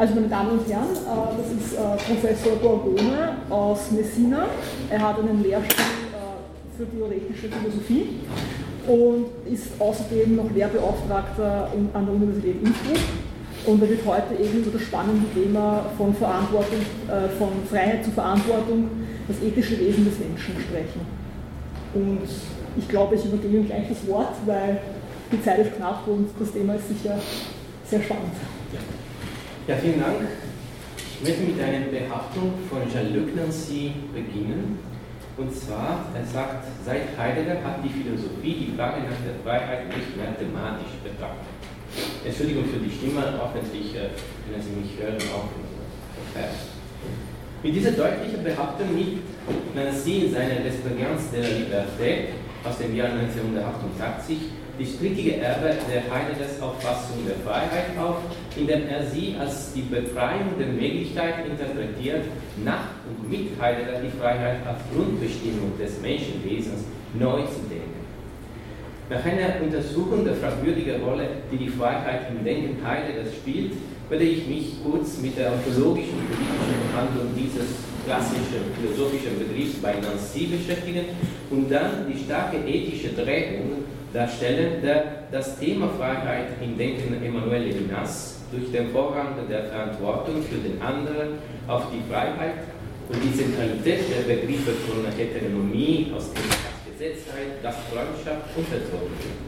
Also 0.00 0.14
meine 0.14 0.28
Damen 0.28 0.52
und 0.52 0.66
Herren, 0.66 0.96
äh, 0.96 1.36
das 1.36 1.52
ist 1.52 1.74
äh, 1.74 2.10
Professor 2.10 2.56
Gorgone 2.56 3.36
aus 3.50 3.90
Messina. 3.90 4.46
Er 4.88 4.98
hat 4.98 5.18
einen 5.18 5.42
Lehrstuhl 5.42 5.84
äh, 5.84 6.78
für 6.78 6.90
theoretische 6.90 7.50
Philosophie 7.50 8.20
und 8.88 9.26
ist 9.52 9.78
außerdem 9.78 10.36
noch 10.36 10.50
Lehrbeauftragter 10.52 11.68
an 11.92 12.06
der 12.06 12.14
Universität 12.14 12.62
Innsbruck. 12.62 12.96
Und 13.66 13.82
er 13.82 13.90
wird 13.90 14.00
heute 14.06 14.42
eben 14.42 14.62
über 14.62 14.70
das 14.70 14.80
spannende 14.88 15.26
Thema 15.34 15.84
von 15.98 16.14
Verantwortung, 16.14 16.80
von 17.38 17.48
Freiheit 17.68 18.02
zu 18.02 18.10
Verantwortung, 18.10 18.88
das 19.28 19.36
ethische 19.42 19.78
Wesen 19.78 20.06
des 20.06 20.18
Menschen 20.18 20.54
sprechen. 20.66 21.02
Und 21.92 22.26
ich 22.78 22.88
glaube, 22.88 23.16
ich 23.16 23.24
übergebe 23.26 23.58
ihm 23.58 23.66
gleich 23.66 23.86
das 23.86 24.08
Wort, 24.08 24.32
weil 24.46 24.80
die 25.30 25.42
Zeit 25.42 25.58
ist 25.58 25.76
knapp 25.76 26.08
und 26.08 26.30
das 26.38 26.52
Thema 26.52 26.76
ist 26.76 26.88
sicher 26.88 27.18
sehr 27.84 28.00
spannend. 28.00 28.32
Ja, 29.70 29.76
vielen 29.76 30.00
Dank. 30.00 30.26
Ich 30.98 31.22
möchte 31.22 31.46
mit 31.46 31.62
einer 31.62 31.86
Behauptung 31.86 32.58
von 32.68 32.82
Jean-Luc 32.90 33.36
Nancy 33.36 33.92
beginnen. 34.12 34.80
Und 35.36 35.54
zwar, 35.54 36.10
er 36.12 36.26
sagt, 36.26 36.66
seit 36.84 37.14
Heidegger 37.16 37.62
hat 37.62 37.78
die 37.78 37.88
Philosophie 37.88 38.66
die 38.66 38.74
Frage 38.74 39.06
nach 39.06 39.14
der 39.22 39.38
Freiheit 39.46 39.86
nicht 39.86 40.16
mehr 40.18 40.34
thematisch 40.34 40.98
betrachtet. 41.06 41.54
Entschuldigung 42.26 42.64
für 42.66 42.82
die 42.82 42.90
Stimme, 42.90 43.22
hoffentlich 43.38 43.94
können 43.94 44.58
Sie 44.58 44.74
mich 44.74 44.98
hören 44.98 45.22
auch. 45.30 45.46
Mit 47.62 47.72
dieser 47.72 47.92
deutlichen 47.92 48.42
Behauptung 48.42 48.90
nimmt 48.92 49.22
Nancy 49.76 50.26
in 50.26 50.32
seiner 50.34 50.66
L'Expérience 50.66 51.30
de 51.30 51.42
la 51.46 51.46
Liberté 51.46 52.34
aus 52.64 52.78
dem 52.78 52.94
Jahr 52.96 53.08
1988 53.08 54.36
die 54.78 54.86
strittige 54.86 55.36
Erbe 55.36 55.76
der 55.92 56.02
Heideggers 56.08 56.60
Auffassung 56.60 57.18
der 57.28 57.36
Freiheit 57.44 57.96
auf, 58.00 58.16
indem 58.56 58.88
er 58.88 59.04
sie 59.04 59.36
als 59.38 59.74
die 59.74 59.82
Befreiung 59.82 60.56
der 60.58 60.68
Möglichkeit 60.68 61.44
interpretiert, 61.44 62.24
nach 62.64 62.96
und 63.08 63.28
mit 63.28 63.60
Heidegger 63.60 64.00
die 64.00 64.18
Freiheit 64.18 64.66
als 64.66 64.80
Grundbestimmung 64.94 65.76
des 65.78 66.00
Menschenwesens 66.00 66.84
neu 67.12 67.42
zu 67.42 67.60
denken. 67.68 68.00
Nach 69.10 69.24
einer 69.24 69.60
Untersuchung 69.60 70.24
der 70.24 70.34
fragwürdigen 70.34 71.02
Rolle, 71.02 71.28
die 71.52 71.58
die 71.58 71.68
Freiheit 71.68 72.30
im 72.30 72.44
Denken 72.44 72.78
Heideggers 72.86 73.34
spielt, 73.34 73.72
werde 74.08 74.24
ich 74.24 74.46
mich 74.46 74.76
kurz 74.82 75.18
mit 75.18 75.36
der 75.36 75.52
ontologischen 75.52 76.14
und 76.14 76.30
politischen 76.30 76.90
Behandlung 76.90 77.28
dieses 77.36 77.84
klassischen 78.10 78.74
philosophischen 78.74 79.38
Begriffs 79.38 79.78
bei 79.78 79.94
Nancy 79.94 80.46
beschäftigen 80.46 81.14
und 81.48 81.70
dann 81.70 82.10
die 82.10 82.18
starke 82.18 82.56
ethische 82.66 83.14
Drehung 83.14 83.86
darstellen, 84.12 84.82
der 84.82 85.30
das 85.30 85.60
Thema 85.60 85.88
Freiheit 85.96 86.58
im 86.60 86.76
Denken 86.76 87.22
Emanuel 87.24 87.70
Levinas 87.70 88.42
durch 88.50 88.72
den 88.72 88.90
Vorrang 88.90 89.38
der 89.48 89.62
Verantwortung 89.66 90.42
für 90.42 90.58
den 90.58 90.82
anderen 90.82 91.38
auf 91.68 91.84
die 91.94 92.02
Freiheit 92.10 92.66
und 93.08 93.18
die 93.22 93.32
Zentralität 93.32 94.02
der 94.10 94.34
Begriffe 94.34 94.72
von 94.90 95.06
Heteronomie, 95.16 96.10
aus 96.16 96.30
Gesetzheit, 96.90 97.62
Gastfreundschaft 97.62 98.50
unterdrücken. 98.56 99.38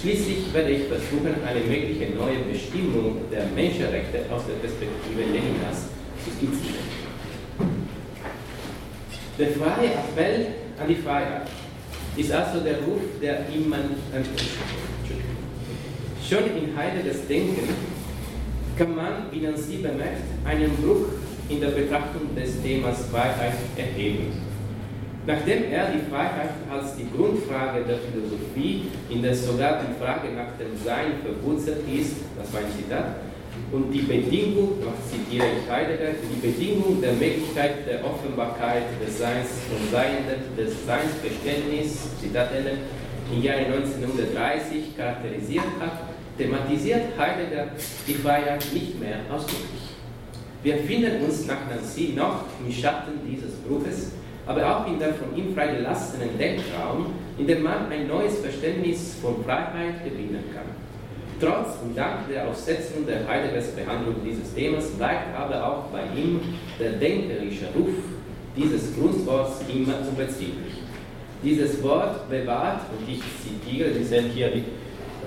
Schließlich 0.00 0.54
werde 0.54 0.70
ich 0.70 0.84
versuchen, 0.88 1.34
eine 1.44 1.60
mögliche 1.60 2.16
neue 2.16 2.40
Bestimmung 2.50 3.20
der 3.30 3.44
Menschenrechte 3.54 4.24
aus 4.32 4.48
der 4.48 4.56
Perspektive 4.64 5.28
Leninas 5.28 5.92
zu 6.24 6.30
skizzieren. 6.30 6.97
Der 9.38 9.50
freie 9.50 9.90
Appell 9.94 10.46
an 10.80 10.88
die 10.88 10.96
Freiheit 10.96 11.46
ist 12.16 12.32
also 12.32 12.58
der 12.58 12.78
Ruf 12.78 13.02
der 13.22 13.46
immanenten 13.54 14.24
Schon 16.28 16.44
in 16.56 16.76
Heideggers 16.76 17.24
Denken 17.28 17.68
kann 18.76 18.96
man, 18.96 19.30
wie 19.30 19.40
Nancy 19.40 19.76
bemerkt, 19.76 20.22
einen 20.44 20.70
Bruch 20.76 21.06
in 21.48 21.60
der 21.60 21.68
Betrachtung 21.68 22.34
des 22.34 22.60
Themas 22.62 23.06
Freiheit 23.12 23.54
erheben. 23.76 24.42
Nachdem 25.24 25.70
er 25.70 25.92
die 25.92 26.10
Freiheit 26.10 26.50
als 26.70 26.96
die 26.96 27.06
Grundfrage 27.16 27.84
der 27.84 27.98
Philosophie, 27.98 28.88
in 29.08 29.22
der 29.22 29.34
sogar 29.36 29.80
die 29.84 30.02
Frage 30.02 30.34
nach 30.34 30.56
dem 30.58 30.76
Sein 30.84 31.22
verwurzelt 31.22 31.82
ist, 31.88 32.16
das 32.36 32.52
war 32.52 32.60
ein 32.60 32.72
Zitat, 32.76 33.27
und 33.70 33.92
die 33.92 34.00
Bedingung, 34.00 34.80
noch 34.80 34.96
zitiere 35.08 35.46
ich 35.46 35.70
Heidegger, 35.70 36.12
die 36.22 36.46
Bedingung 36.46 37.00
der 37.00 37.12
Möglichkeit 37.12 37.86
der 37.86 38.04
Offenbarkeit 38.04 38.84
des 39.04 39.18
Seins 39.18 39.48
und 39.70 39.90
Seienden, 39.90 40.56
des 40.56 40.86
Seinsverständnisses, 40.86 42.18
Zitat 42.20 42.52
Ende, 42.54 42.78
im 43.30 43.42
Jahre 43.42 43.66
1930 43.66 44.96
charakterisiert 44.96 45.64
hat, 45.80 46.08
thematisiert 46.38 47.02
Heidegger 47.18 47.68
die 48.06 48.14
Freiheit 48.14 48.64
nicht 48.72 48.98
mehr 48.98 49.18
ausdrücklich. 49.30 49.88
Wir 50.62 50.78
finden 50.78 51.24
uns 51.24 51.46
nach 51.46 51.68
Nancy 51.68 52.14
noch 52.16 52.44
im 52.64 52.72
Schatten 52.72 53.12
dieses 53.28 53.54
Bruches, 53.56 54.12
aber 54.46 54.64
auch 54.64 54.86
in 54.86 54.98
der 54.98 55.14
von 55.14 55.36
ihm 55.36 55.54
freigelassenen 55.54 56.38
Denkraum, 56.38 57.12
in 57.36 57.46
dem 57.46 57.62
man 57.62 57.90
ein 57.92 58.08
neues 58.08 58.38
Verständnis 58.38 59.16
von 59.20 59.44
Freiheit 59.44 60.02
gewinnen 60.04 60.42
kann. 60.54 60.87
Trotz 61.40 61.78
und 61.84 61.96
dank 61.96 62.28
der 62.28 62.48
Aussetzung 62.48 63.06
der 63.06 63.26
Heideggers 63.28 63.68
Behandlung 63.68 64.16
dieses 64.24 64.52
Themas 64.54 64.86
bleibt 64.90 65.36
aber 65.36 65.64
auch 65.64 65.84
bei 65.92 66.02
ihm 66.18 66.40
der 66.80 66.92
denkerische 66.92 67.66
Ruf 67.76 67.94
dieses 68.56 68.96
Grundworts 68.96 69.60
immer 69.72 70.00
unbezwinglich. 70.00 70.82
Dieses 71.44 71.80
Wort 71.84 72.28
bewahrt, 72.28 72.80
und 72.90 73.08
ich 73.08 73.22
zitiere, 73.40 73.94
Sie 73.94 74.02
sehen 74.02 74.30
hier 74.34 74.50
die, 74.50 74.64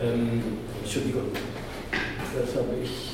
ähm, 0.03 0.43
Entschuldigung, 0.83 1.31
das 2.35 2.55
habe 2.55 2.73
ich, 2.83 3.11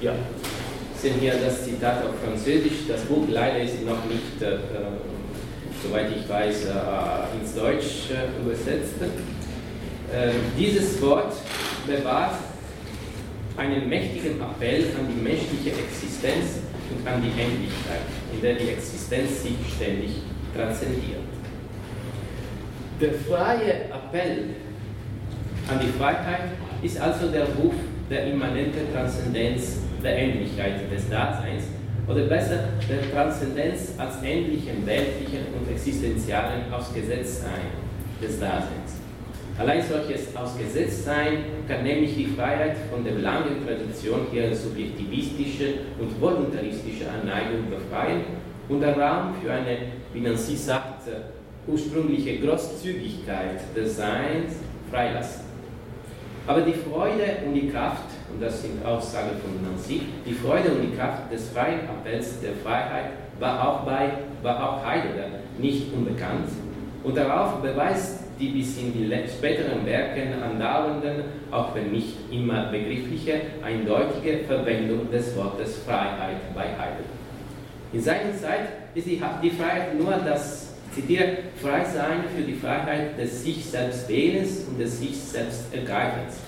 ja, 0.00 0.12
sehen 0.96 1.14
hier 1.18 1.34
das 1.44 1.64
Zitat 1.64 2.04
auf 2.04 2.14
Französisch, 2.24 2.86
das 2.86 3.00
Buch 3.02 3.26
leider 3.28 3.58
ist 3.64 3.84
noch 3.84 4.04
nicht, 4.04 4.40
äh, 4.40 4.58
soweit 5.82 6.06
ich 6.16 6.28
weiß, 6.28 6.66
äh, 6.66 7.40
ins 7.40 7.54
Deutsch 7.56 8.10
äh, 8.12 8.40
übersetzt. 8.40 8.94
Ähm, 10.14 10.36
dieses 10.56 11.02
Wort 11.02 11.32
bewahrt 11.88 12.36
einen 13.56 13.88
mächtigen 13.88 14.40
Appell 14.40 14.84
an 14.96 15.08
die 15.08 15.20
menschliche 15.20 15.70
Existenz 15.70 16.60
und 16.88 17.06
an 17.08 17.20
die 17.20 17.30
Endlichkeit, 17.30 18.06
in 18.32 18.40
der 18.40 18.54
die 18.54 18.68
Existenz 18.68 19.42
sich 19.42 19.56
ständig 19.74 20.22
transzendiert. 20.54 21.18
Der 23.00 23.12
freie 23.12 23.86
Appell 23.90 24.50
an 25.68 25.80
die 25.82 25.98
Freiheit 25.98 26.50
ist 26.80 27.00
also 27.00 27.32
der 27.32 27.46
Ruf 27.46 27.74
der 28.08 28.26
immanenten 28.26 28.92
Transzendenz 28.92 29.78
der 30.00 30.16
Endlichkeit 30.16 30.92
des 30.92 31.08
Daseins 31.10 31.64
oder 32.06 32.26
besser 32.26 32.68
der 32.88 33.10
Transzendenz 33.10 33.94
als 33.98 34.22
endlichen, 34.22 34.86
weltlichen 34.86 35.46
und 35.58 35.68
existenzialen 35.72 36.72
Ausgesetztsein 36.72 37.72
des 38.22 38.38
Daseins. 38.38 39.03
Allein 39.56 39.82
solches 39.82 40.34
Ausgesetztsein 40.34 41.44
kann 41.68 41.84
nämlich 41.84 42.16
die 42.16 42.26
Freiheit 42.26 42.76
von 42.90 43.04
der 43.04 43.14
langen 43.14 43.64
Tradition 43.64 44.26
ihrer 44.32 44.52
subjektivistischen 44.52 45.74
und 46.00 46.20
voluntaristischen 46.20 47.06
Anneigung 47.08 47.70
befreien 47.70 48.22
und 48.68 48.80
den 48.80 49.00
Raum 49.00 49.34
für 49.40 49.52
eine, 49.52 49.76
wie 50.12 50.20
Nancy 50.20 50.56
sagt, 50.56 51.08
ursprüngliche 51.68 52.40
Großzügigkeit 52.40 53.60
des 53.76 53.96
Seins 53.96 54.54
freilassen. 54.90 55.44
Aber 56.48 56.62
die 56.62 56.74
Freude 56.74 57.38
und 57.46 57.54
die 57.54 57.68
Kraft, 57.68 58.10
und 58.32 58.42
das 58.42 58.60
sind 58.60 58.84
Aussagen 58.84 59.30
von 59.40 59.62
Nancy, 59.70 60.02
die 60.26 60.34
Freude 60.34 60.70
und 60.72 60.82
die 60.82 60.96
Kraft 60.96 61.32
des 61.32 61.48
freien 61.50 61.88
Appells 61.88 62.40
der 62.40 62.54
Freiheit 62.62 63.12
war 63.38 63.68
auch 63.68 63.86
bei 63.86 64.10
war 64.42 64.62
auch 64.62 64.84
Heidegger 64.84 65.26
nicht 65.58 65.92
unbekannt. 65.94 66.48
Und 67.02 67.16
darauf 67.16 67.62
beweist 67.62 68.23
die 68.38 68.48
bis 68.48 68.78
in 68.78 68.92
die 68.92 69.10
späteren 69.28 69.84
Werken 69.86 70.42
andauernden, 70.42 71.24
auch 71.50 71.74
wenn 71.74 71.92
nicht 71.92 72.14
immer 72.30 72.66
begriffliche, 72.70 73.40
eindeutige 73.62 74.44
Verwendung 74.46 75.10
des 75.10 75.36
Wortes 75.36 75.78
Freiheit 75.78 76.54
bei 76.54 76.62
Heidegger. 76.62 77.14
In 77.92 78.00
seiner 78.00 78.36
Zeit 78.36 78.68
ist 78.94 79.06
die, 79.06 79.50
Freiheit 79.50 79.98
nur 79.98 80.12
das, 80.12 80.74
zitiere, 80.92 81.38
Freisein 81.60 82.24
für 82.34 82.42
die 82.42 82.54
Freiheit 82.54 83.18
des 83.18 83.44
sich 83.44 83.64
selbst 83.64 84.08
Wählens 84.08 84.64
und 84.68 84.80
des 84.80 84.98
sich 84.98 85.16
selbst 85.16 85.72
Ergreifens. 85.72 86.38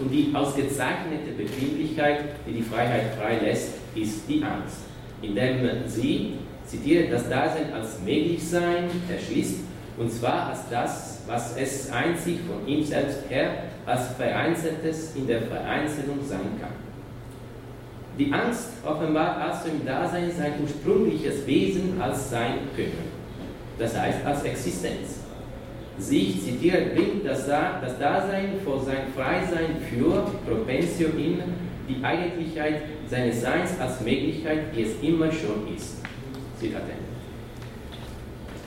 Und 0.00 0.10
die 0.10 0.30
ausgezeichnete 0.32 1.32
Befindlichkeit, 1.36 2.24
die 2.46 2.52
die 2.52 2.62
Freiheit 2.62 3.14
freilässt, 3.20 3.74
ist 3.94 4.28
die 4.28 4.42
Angst, 4.42 4.78
indem 5.20 5.60
sie, 5.86 6.34
zitiere, 6.66 7.08
das 7.10 7.28
Dasein 7.28 7.72
als 7.74 7.98
Möglichsein 8.00 8.84
erschließt, 9.12 9.60
und 9.98 10.10
zwar 10.10 10.50
als 10.50 10.68
das, 10.70 11.11
was 11.26 11.56
es 11.56 11.90
einzig 11.92 12.40
von 12.46 12.66
ihm 12.66 12.84
selbst 12.84 13.28
her 13.28 13.50
als 13.86 14.08
Vereinzeltes 14.16 15.14
in 15.16 15.26
der 15.26 15.42
Vereinzelung 15.42 16.18
sein 16.26 16.58
kann. 16.60 16.72
Die 18.18 18.32
Angst 18.32 18.68
offenbart 18.84 19.40
also 19.40 19.70
im 19.70 19.86
Dasein 19.86 20.30
sein 20.30 20.54
ursprüngliches 20.62 21.46
Wesen 21.46 22.00
als 22.00 22.30
sein 22.30 22.58
Können, 22.76 23.08
das 23.78 23.98
heißt 23.98 24.24
als 24.24 24.42
Existenz. 24.44 25.20
sich, 25.98 26.42
zitiert, 26.42 26.94
bringt 26.94 27.24
das, 27.26 27.46
das 27.46 27.98
Dasein 27.98 28.54
vor 28.64 28.80
sein 28.80 29.12
Freisein 29.14 29.76
für 29.88 30.30
Propensio 30.46 31.08
in 31.08 31.42
die 31.88 32.02
Eigentlichkeit 32.04 32.82
seines 33.08 33.40
Seins 33.40 33.78
als 33.80 34.00
Möglichkeit, 34.00 34.74
die 34.74 34.82
es 34.82 35.02
immer 35.02 35.30
schon 35.30 35.74
ist. 35.74 35.98
Zitat 36.58 36.82
Ende. 36.82 37.11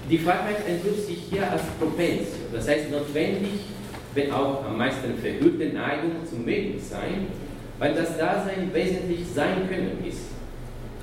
Die 0.07 0.19
Freiheit 0.19 0.67
entpuppt 0.67 1.07
sich 1.07 1.17
hier 1.31 1.51
als 1.51 1.63
Propensio, 1.79 2.45
das 2.53 2.67
heißt 2.67 2.91
notwendig, 2.91 3.59
wenn 4.13 4.31
auch 4.31 4.63
am 4.63 4.77
meisten 4.77 5.17
verhüllte 5.19 5.73
Neigung 5.73 6.11
zum 6.29 6.45
Möglichsein, 6.45 7.25
weil 7.79 7.95
das 7.95 8.15
Dasein 8.15 8.69
wesentlich 8.71 9.21
sein 9.33 9.67
können 9.67 10.03
ist. 10.07 10.27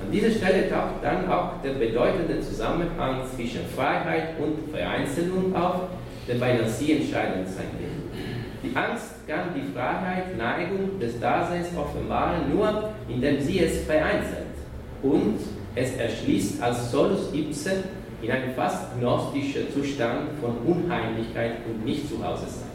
An 0.01 0.09
dieser 0.09 0.31
Stelle 0.31 0.69
taucht 0.69 1.03
dann 1.03 1.29
auch 1.29 1.61
der 1.61 1.73
bedeutende 1.73 2.39
Zusammenhang 2.39 3.23
zwischen 3.35 3.65
Freiheit 3.75 4.39
und 4.39 4.71
Vereinzelung 4.73 5.53
auf, 5.53 5.81
der 6.25 6.35
bei 6.35 6.53
Nancy 6.53 6.93
entscheidend 6.93 7.49
sein 7.49 7.67
wird. 7.77 7.91
Die 8.63 8.73
Angst 8.73 9.27
kann 9.27 9.49
die 9.53 9.73
Freiheit, 9.73 10.37
Neigung 10.37 10.97
des 10.97 11.19
Daseins 11.19 11.67
offenbaren, 11.75 12.49
nur 12.55 12.89
indem 13.09 13.41
sie 13.41 13.59
es 13.59 13.83
vereinzelt 13.83 14.47
und 15.01 15.39
es 15.75 15.93
erschließt 15.97 16.63
als 16.63 16.89
solus 16.89 17.33
ipse 17.33 17.83
in 18.23 18.31
einem 18.31 18.53
fast 18.55 18.97
gnostischen 18.97 19.71
Zustand 19.73 20.29
von 20.39 20.55
Unheimlichkeit 20.65 21.57
und 21.67 21.83
Nicht-Zuhause-Sein. 21.83 22.71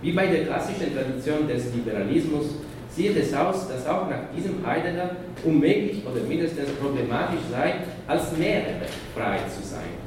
Wie 0.00 0.12
bei 0.12 0.28
der 0.28 0.44
klassischen 0.44 0.94
Tradition 0.94 1.48
des 1.48 1.74
Liberalismus 1.74 2.54
sieht 2.88 3.16
es 3.16 3.34
aus, 3.34 3.68
dass 3.68 3.84
auch 3.86 4.08
nach 4.08 4.32
diesem 4.34 4.64
Heidegger 4.64 5.10
unmöglich 5.44 6.02
oder 6.06 6.22
mindestens 6.22 6.70
problematisch 6.80 7.40
sei, 7.50 7.74
als 8.06 8.36
mehrere 8.36 8.86
frei 9.14 9.38
zu 9.48 9.66
sein. 9.66 9.98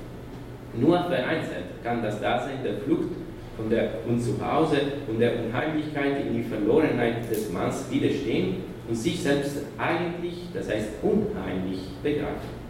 Nur 0.76 0.98
vereinzelt 1.04 1.84
kann 1.84 2.02
das 2.02 2.22
Dasein 2.22 2.64
der 2.64 2.76
Flucht 2.78 3.10
von 3.58 3.70
der 3.70 3.90
Unzuhause 4.08 4.78
und 5.10 5.20
der 5.20 5.34
Unheimlichkeit 5.44 6.26
in 6.26 6.36
die 6.36 6.44
Verlorenheit 6.44 7.30
des 7.30 7.52
Manns 7.52 7.86
widerstehen 7.92 8.64
und 8.88 8.96
sich 8.96 9.22
selbst 9.22 9.58
eigentlich, 9.78 10.48
das 10.54 10.70
heißt 10.70 10.88
unheimlich, 11.02 11.80
begreifen. 12.02 12.61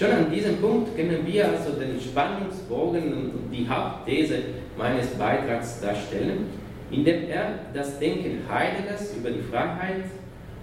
Schon 0.00 0.12
an 0.12 0.32
diesem 0.32 0.56
Punkt 0.56 0.96
können 0.96 1.26
wir 1.26 1.46
also 1.46 1.72
den 1.72 2.00
Spannungsbogen 2.00 3.12
und 3.12 3.32
die 3.52 3.68
Hauptthese 3.68 4.36
meines 4.78 5.08
Beitrags 5.08 5.78
darstellen, 5.82 6.46
indem 6.90 7.28
er 7.28 7.58
das 7.74 7.98
Denken 7.98 8.38
Heideggers 8.48 9.14
über 9.14 9.28
die 9.28 9.42
Freiheit 9.42 10.04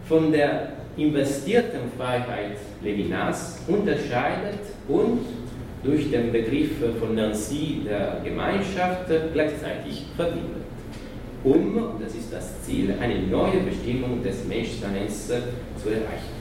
von 0.07 0.31
der 0.31 0.69
investierten 0.98 1.81
Freiheit 1.95 2.57
Levinas 2.81 3.60
unterscheidet 3.68 4.57
und 4.88 5.19
durch 5.84 6.10
den 6.10 6.31
Begriff 6.31 6.72
von 7.00 7.13
Nancy 7.13 7.81
der 7.86 8.22
Gemeinschaft 8.24 9.06
gleichzeitig 9.34 10.07
verbindet, 10.16 10.63
um, 11.44 11.92
das 12.04 12.16
ist 12.16 12.34
das 12.34 12.63
Ziel, 12.63 12.95
eine 13.00 13.19
neue 13.19 13.60
Bestimmung 13.60 14.24
des 14.24 14.48
Menschseins 14.48 15.28
zu 15.28 15.89
erreichen, 15.89 16.34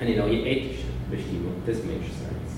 eine 0.00 0.16
neue 0.16 0.46
ethische 0.46 0.91
Bestimmung 1.12 1.62
des 1.66 1.84
Menschseins. 1.84 2.52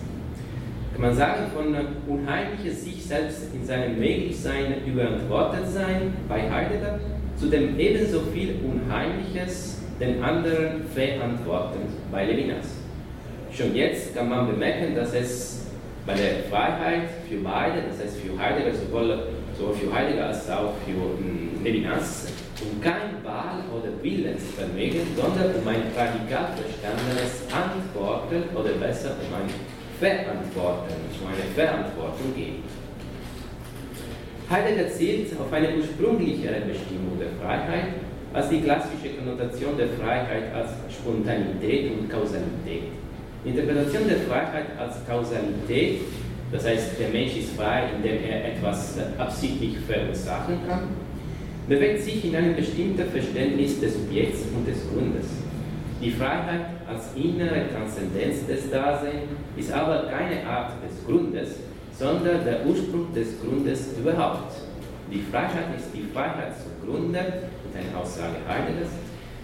Kann 0.92 1.02
man 1.02 1.14
sagen, 1.14 1.42
von 1.52 1.74
unheimliches 2.06 2.84
sich 2.84 3.04
selbst 3.04 3.52
in 3.52 3.66
seinem 3.66 3.98
Möglichsein 3.98 4.76
überantwortet 4.86 5.66
sein 5.68 6.14
bei 6.28 6.48
Heidegger 6.48 7.00
zu 7.36 7.48
dem 7.48 7.78
ebenso 7.78 8.20
viel 8.32 8.54
Unheimliches 8.64 9.82
den 10.00 10.22
anderen 10.22 10.84
verantworten 10.94 11.80
bei 12.12 12.26
Levinas. 12.26 12.66
Schon 13.52 13.74
jetzt 13.74 14.14
kann 14.14 14.28
man 14.28 14.46
bemerken, 14.46 14.94
dass 14.94 15.12
es 15.14 15.66
bei 16.06 16.14
der 16.14 16.44
Freiheit 16.50 17.08
für 17.28 17.38
beide, 17.38 17.82
das 17.88 18.00
heißt 18.00 18.18
für 18.18 18.38
Heidegger 18.38 18.74
sowohl, 18.74 19.18
sowohl 19.58 19.74
für 19.74 19.92
Heidegger 19.92 20.26
als 20.26 20.48
auch 20.50 20.74
für 20.84 20.92
hm, 20.92 21.64
Levinas, 21.64 22.28
um 22.62 22.80
kein 22.80 23.22
Wahl- 23.24 23.64
oder 23.72 23.90
Willensvermögen, 24.02 25.06
sondern 25.16 25.54
um 25.56 25.66
ein 25.66 25.82
radikal 25.96 26.54
verstandenes 26.54 27.42
Antworten 27.50 28.56
oder 28.56 28.72
besser 28.78 29.16
um 29.18 29.34
ein 29.34 29.50
Verantworten, 29.98 30.94
um 31.20 31.26
eine 31.26 31.46
Verantwortung 31.54 32.34
geht. 32.36 32.62
Heidegger 34.50 34.88
zielt 34.88 35.32
auf 35.40 35.52
eine 35.52 35.74
ursprünglichere 35.76 36.60
Bestimmung 36.68 37.18
der 37.18 37.30
Freiheit 37.40 37.94
als 38.32 38.48
die 38.48 38.60
klassische 38.60 39.14
Konnotation 39.16 39.76
der 39.76 39.88
Freiheit 39.88 40.52
als 40.54 40.70
Spontanität 40.92 41.92
und 41.92 42.10
Kausalität. 42.10 42.90
Die 43.44 43.50
Interpretation 43.50 44.08
der 44.08 44.18
Freiheit 44.18 44.66
als 44.78 44.96
Kausalität, 45.06 46.00
das 46.52 46.66
heißt, 46.66 46.98
der 46.98 47.08
Mensch 47.08 47.36
ist 47.36 47.56
frei, 47.56 47.84
indem 47.96 48.22
er 48.24 48.52
etwas 48.52 48.96
absichtlich 49.18 49.78
verursachen 49.86 50.58
kann, 50.68 50.88
bewegt 51.68 52.02
sich 52.02 52.24
in 52.24 52.36
einem 52.36 52.54
bestimmten 52.54 53.08
Verständnis 53.10 53.80
des 53.80 53.94
Subjekts 53.94 54.40
und 54.54 54.66
des 54.66 54.78
Grundes. 54.90 55.26
Die 56.00 56.10
Freiheit 56.10 56.66
als 56.86 57.14
innere 57.16 57.68
Transzendenz 57.72 58.46
des 58.46 58.70
Daseins 58.70 59.24
ist 59.56 59.72
aber 59.72 60.06
keine 60.10 60.46
Art 60.46 60.72
des 60.84 61.04
Grundes, 61.06 61.56
sondern 61.98 62.44
der 62.44 62.66
Ursprung 62.66 63.14
des 63.14 63.40
Grundes 63.40 63.94
überhaupt. 63.98 64.52
Die 65.10 65.22
Freiheit 65.30 65.76
ist 65.78 65.88
die 65.94 66.12
Freiheit 66.12 66.52
zum 66.58 66.90
Grunde, 66.90 67.18
und 67.18 67.76
eine 67.76 67.96
Aussage 67.96 68.36
Heideggers. 68.46 68.90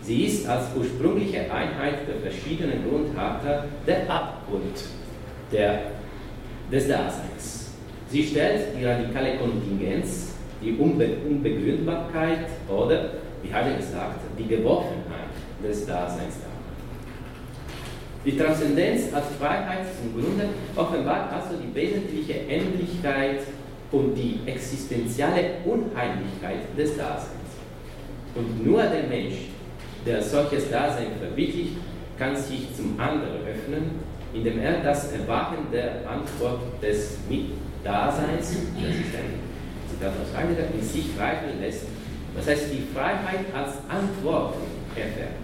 Sie 0.02 0.24
ist 0.24 0.46
als 0.46 0.66
ursprüngliche 0.76 1.40
Einheit 1.52 2.06
der 2.08 2.30
verschiedenen 2.30 2.88
Grundharter 2.88 3.66
der 3.86 4.10
Abgrund 4.10 4.84
der, 5.52 5.82
des 6.70 6.88
Daseins. 6.88 7.70
Sie 8.10 8.24
stellt 8.24 8.78
die 8.78 8.84
radikale 8.84 9.36
Kontingenz, 9.36 10.29
die 10.62 10.72
Unbe 10.72 11.08
Unbegründbarkeit 11.28 12.46
oder, 12.68 13.10
wie 13.42 13.52
Heidegger 13.52 13.82
sagt, 13.82 14.20
die 14.38 14.46
Geworfenheit 14.46 15.30
des 15.62 15.86
Daseins 15.86 16.40
dar. 16.42 16.50
Die 18.24 18.36
Transzendenz 18.36 19.14
als 19.14 19.26
Freiheit 19.38 19.86
zum 19.98 20.20
Grunde 20.20 20.44
offenbart 20.76 21.32
also 21.32 21.56
die 21.56 21.74
wesentliche 21.74 22.40
Endlichkeit 22.40 23.40
und 23.90 24.14
die 24.14 24.40
existenzielle 24.44 25.54
Unheimlichkeit 25.64 26.76
des 26.76 26.96
Daseins. 26.96 27.30
Und 28.34 28.64
nur 28.64 28.82
der 28.82 29.04
Mensch, 29.08 29.48
der 30.06 30.22
solches 30.22 30.70
Dasein 30.70 31.08
verwirklicht, 31.18 31.76
kann 32.18 32.36
sich 32.36 32.68
zum 32.76 33.00
anderen 33.00 33.46
öffnen, 33.48 33.90
indem 34.34 34.60
er 34.60 34.82
das 34.82 35.12
Erwachen 35.12 35.66
der 35.72 36.08
Antwort 36.08 36.60
des 36.82 37.18
Mitdaseins, 37.28 38.38
das 38.38 38.94
ist 38.94 39.14
ein 39.16 39.50
Heidegger, 40.36 40.68
in 40.74 40.82
sich 40.82 41.06
reifen 41.18 41.60
lässt. 41.60 41.86
Das 42.36 42.46
heißt, 42.46 42.72
die 42.72 42.86
Freiheit 42.94 43.46
als 43.54 43.74
Antworten 43.88 44.62
erfährt. 44.94 45.36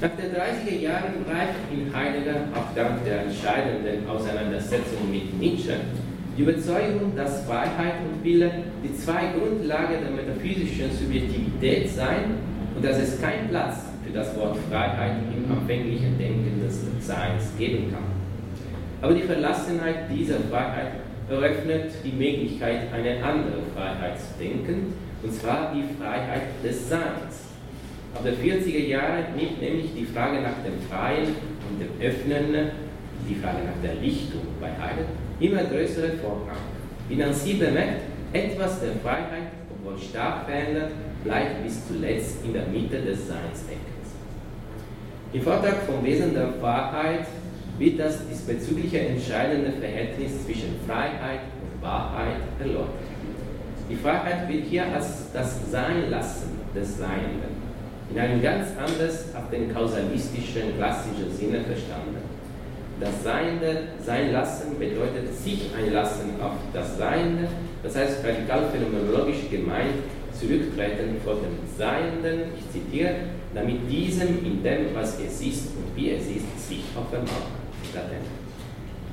Nach 0.00 0.10
den 0.18 0.34
30er 0.34 0.80
Jahren 0.80 1.24
reift 1.30 1.60
in 1.72 1.94
Heidegger, 1.94 2.48
auch 2.54 2.74
dank 2.74 3.04
der 3.04 3.22
entscheidenden 3.22 4.08
Auseinandersetzung 4.08 5.10
mit 5.10 5.38
Nietzsche, 5.38 5.76
die 6.36 6.42
Überzeugung, 6.42 7.14
dass 7.14 7.44
Freiheit 7.44 7.94
und 8.02 8.24
Wille 8.24 8.50
die 8.82 8.96
zwei 8.96 9.32
Grundlagen 9.38 9.96
der 10.02 10.10
metaphysischen 10.10 10.90
Subjektivität 10.90 11.90
seien 11.90 12.34
und 12.74 12.84
dass 12.84 12.98
es 12.98 13.20
keinen 13.20 13.48
Platz 13.48 13.84
für 14.04 14.12
das 14.12 14.34
Wort 14.36 14.56
Freiheit 14.70 15.16
im 15.36 15.52
anfänglichen 15.52 16.18
Denken 16.18 16.60
des 16.64 16.80
Seins 17.06 17.52
geben 17.58 17.92
kann. 17.92 18.04
Aber 19.02 19.14
die 19.14 19.22
Verlassenheit 19.22 20.10
dieser 20.10 20.40
Freiheit 20.50 20.92
eröffnet 21.32 21.92
die 22.04 22.12
Möglichkeit, 22.12 22.92
eine 22.92 23.22
andere 23.24 23.62
Freiheit 23.74 24.18
zu 24.18 24.38
denken, 24.38 24.94
und 25.22 25.32
zwar 25.32 25.72
die 25.74 25.84
Freiheit 25.98 26.42
des 26.64 26.88
Seins. 26.88 27.52
Ab 28.14 28.22
der 28.24 28.34
40er 28.34 28.86
Jahre 28.86 29.24
nimmt 29.36 29.60
nämlich 29.60 29.94
die 29.94 30.04
Frage 30.04 30.40
nach 30.40 30.62
dem 30.64 30.80
Freien 30.90 31.34
und 31.68 31.80
dem 31.80 32.06
Öffnen, 32.06 32.70
die 33.28 33.34
Frage 33.36 33.64
nach 33.64 33.80
der 33.82 33.94
Lichtung 33.94 34.42
bei 34.60 34.68
Heidegger, 34.68 35.08
immer 35.40 35.64
größere 35.64 36.18
Vorrang. 36.18 36.60
Wie 37.08 37.16
Nancy 37.16 37.54
bemerkt, 37.54 38.02
etwas 38.32 38.80
der 38.80 38.92
Freiheit, 39.02 39.52
obwohl 39.70 39.98
stark 39.98 40.46
verändert, 40.46 40.92
bleibt 41.24 41.62
bis 41.62 41.86
zuletzt 41.86 42.44
in 42.44 42.52
der 42.52 42.66
Mitte 42.66 43.00
des 43.00 43.28
Seinsdenkens. 43.28 43.92
Im 45.32 45.42
Vortrag 45.42 45.82
vom 45.86 46.04
Wesen 46.04 46.34
der 46.34 46.60
Wahrheit 46.60 47.26
wird 47.82 47.98
das 47.98 48.20
diesbezügliche 48.28 49.00
entscheidende 49.00 49.72
Verhältnis 49.72 50.44
zwischen 50.44 50.76
Freiheit 50.86 51.40
und 51.60 51.82
Wahrheit 51.82 52.36
erläutert. 52.60 53.10
Die 53.90 53.96
Freiheit 53.96 54.48
wird 54.48 54.66
hier 54.66 54.84
als 54.94 55.32
das 55.32 55.68
Seinlassen 55.68 56.50
des 56.74 56.98
Seienden 56.98 57.60
in 58.08 58.18
einem 58.20 58.40
ganz 58.40 58.68
anders 58.78 59.34
auf 59.34 59.50
den 59.50 59.74
kausalistischen 59.74 60.76
klassischen 60.76 61.34
Sinne 61.36 61.60
verstanden. 61.60 62.18
Das 63.00 63.24
Seiende, 63.24 63.88
Sein 64.04 64.32
lassen 64.32 64.78
bedeutet 64.78 65.34
sich 65.34 65.70
einlassen 65.76 66.40
auf 66.40 66.52
das 66.72 66.98
Seiende, 66.98 67.48
das 67.82 67.96
heißt 67.96 68.24
radikal 68.24 68.70
phänomenologisch 68.70 69.50
gemeint, 69.50 70.04
zurücktreten 70.38 71.16
vor 71.24 71.34
dem 71.34 71.58
Seienden, 71.76 72.52
ich 72.56 72.70
zitiere, 72.70 73.14
damit 73.54 73.90
diesem 73.90 74.44
in 74.44 74.62
dem, 74.62 74.94
was 74.94 75.18
es 75.18 75.40
ist 75.40 75.68
und 75.76 75.96
wie 75.96 76.10
es 76.10 76.22
ist, 76.26 76.68
sich 76.68 76.84
offenbart. 76.96 77.61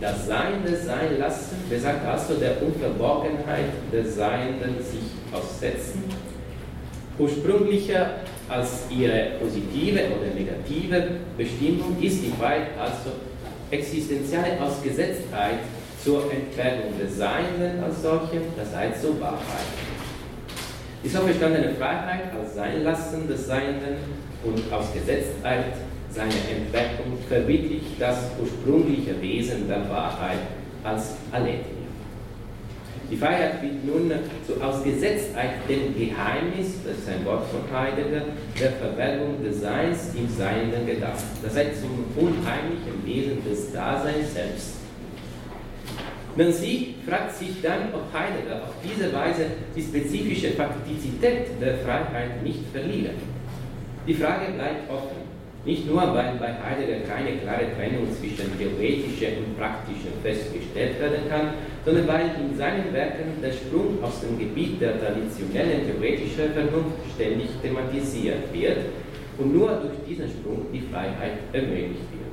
Das 0.01 0.27
Seiende 0.27 0.75
sein 0.77 1.19
lassen 1.19 1.57
besagt 1.69 2.05
also 2.05 2.36
der 2.36 2.62
Unverborgenheit 2.63 3.65
des 3.91 4.15
Seienden 4.15 4.75
sich 4.79 5.12
aussetzen. 5.33 6.03
Ursprünglicher 7.17 8.12
als 8.48 8.86
ihre 8.89 9.31
positive 9.41 10.00
oder 10.00 10.33
negative 10.33 11.17
Bestimmung 11.38 12.01
ist 12.01 12.24
die 12.24 12.31
Freiheit 12.39 12.69
also 12.79 13.12
existenzielle 13.69 14.59
Ausgesetztheit 14.62 15.59
zur 16.01 16.31
Entfernung 16.31 16.98
des 16.98 17.17
Seienden 17.17 17.83
als 17.83 18.01
solche, 18.01 18.41
das 18.55 18.74
heißt 18.74 19.01
zur 19.01 19.19
Wahrheit. 19.19 19.67
Die 21.03 21.09
so 21.09 21.19
verstandene 21.19 21.74
Freiheit 21.75 22.33
als 22.39 22.55
Seinlassen 22.55 23.27
des 23.27 23.48
Seienden 23.48 23.98
und 24.43 24.74
Ausgesetztheit 24.74 25.74
seine 26.11 26.33
Entdeckung 26.33 27.17
verwirklicht 27.27 27.99
das 27.99 28.31
ursprüngliche 28.41 29.21
Wesen 29.21 29.67
der 29.67 29.89
Wahrheit 29.89 30.39
als 30.83 31.15
Aletheia. 31.31 31.79
Die 33.11 33.17
Freiheit 33.17 33.61
wird 33.63 33.83
nun 33.85 34.11
zur 34.45 34.63
Ausgesetztheit 34.63 35.67
dem 35.67 35.97
Geheimnis, 35.97 36.75
das 36.85 36.99
ist 36.99 37.09
ein 37.09 37.25
Wort 37.25 37.43
von 37.49 37.61
Heidegger, 37.75 38.21
der 38.59 38.71
Verwerbung 38.73 39.43
des 39.43 39.61
Seins 39.61 40.13
im 40.15 40.29
Seienden 40.29 40.85
gedacht. 40.85 41.23
Das 41.41 41.55
heißt 41.55 41.81
zum 41.81 42.05
unheimlichen 42.15 43.03
Wesen 43.05 43.43
des 43.43 43.73
Daseins 43.73 44.33
selbst. 44.33 44.75
Nancy 46.35 46.95
fragt 47.07 47.35
sich 47.35 47.61
dann, 47.63 47.93
ob 47.93 48.13
Heidegger 48.13 48.63
auf 48.63 48.75
diese 48.83 49.11
Weise 49.11 49.45
die 49.75 49.81
spezifische 49.81 50.51
Faktizität 50.51 51.47
der 51.59 51.79
Freiheit 51.79 52.43
nicht 52.43 52.63
verliere. 52.71 53.13
Die 54.07 54.13
Frage 54.13 54.53
bleibt 54.53 54.89
offen. 54.89 55.18
Nicht 55.65 55.85
nur, 55.85 56.01
weil 56.01 56.39
bei 56.39 56.55
Heidegger 56.55 57.03
keine 57.03 57.35
klare 57.37 57.67
Trennung 57.75 58.07
zwischen 58.15 58.47
theoretischen 58.57 59.43
und 59.43 59.59
praktischen 59.59 60.15
festgestellt 60.23 60.99
werden 61.01 61.27
kann, 61.27 61.49
sondern 61.83 62.07
weil 62.07 62.31
in 62.39 62.55
seinen 62.57 62.93
Werken 62.93 63.41
der 63.43 63.51
Sprung 63.51 64.01
aus 64.01 64.21
dem 64.21 64.39
Gebiet 64.39 64.79
der 64.79 64.99
traditionellen 65.01 65.85
theoretischen 65.85 66.53
Vernunft 66.53 67.03
ständig 67.13 67.49
thematisiert 67.61 68.53
wird 68.53 68.77
und 69.37 69.53
nur 69.53 69.67
durch 69.67 69.99
diesen 70.07 70.29
Sprung 70.29 70.65
die 70.71 70.81
Freiheit 70.91 71.43
ermöglicht 71.51 72.07
wird. 72.07 72.31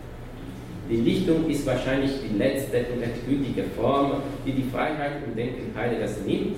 Die 0.89 1.03
Lichtung 1.03 1.51
ist 1.51 1.67
wahrscheinlich 1.67 2.13
die 2.23 2.39
letzte 2.39 2.79
und 2.95 3.03
endgültige 3.03 3.65
Form, 3.75 4.23
die 4.47 4.53
die 4.53 4.71
Freiheit 4.71 5.19
im 5.27 5.35
Denken 5.35 5.77
Heideggers 5.77 6.21
nimmt 6.25 6.55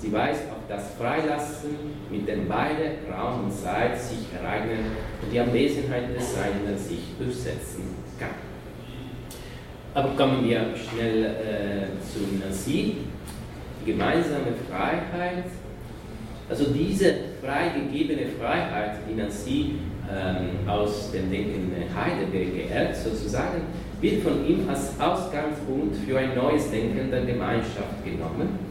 Sie 0.00 0.10
weist 0.12 0.44
auf 0.50 0.66
das 0.66 0.94
Freilassen, 0.98 1.76
mit 2.10 2.26
dem 2.26 2.48
beide 2.48 2.92
Raum 3.12 3.44
und 3.44 3.52
Zeit 3.52 4.00
sich 4.00 4.32
ereignen 4.32 4.96
und 5.22 5.30
die 5.30 5.38
Anwesenheit 5.38 6.16
des 6.16 6.34
Seienden 6.34 6.78
sich 6.78 7.00
durchsetzen 7.18 7.96
kann. 8.18 8.30
Aber 9.92 10.16
kommen 10.16 10.48
wir 10.48 10.68
schnell 10.74 11.24
äh, 11.24 12.00
zu 12.00 12.42
Nancy. 12.42 12.96
Die 13.82 13.92
gemeinsame 13.92 14.54
Freiheit, 14.70 15.44
also 16.48 16.64
diese 16.72 17.14
freigegebene 17.42 18.26
Freiheit, 18.38 19.00
die 19.08 19.14
Nancy 19.14 19.74
ähm, 20.10 20.66
aus 20.68 21.12
dem 21.12 21.30
Denken 21.30 21.72
Heidegger 21.94 22.52
geehrt, 22.52 22.96
sozusagen, 22.96 23.62
wird 24.00 24.22
von 24.22 24.46
ihm 24.46 24.66
als 24.66 24.98
Ausgangspunkt 24.98 25.96
für 26.06 26.18
ein 26.18 26.34
neues 26.34 26.70
Denken 26.70 27.10
der 27.10 27.24
Gemeinschaft 27.26 28.02
genommen 28.02 28.69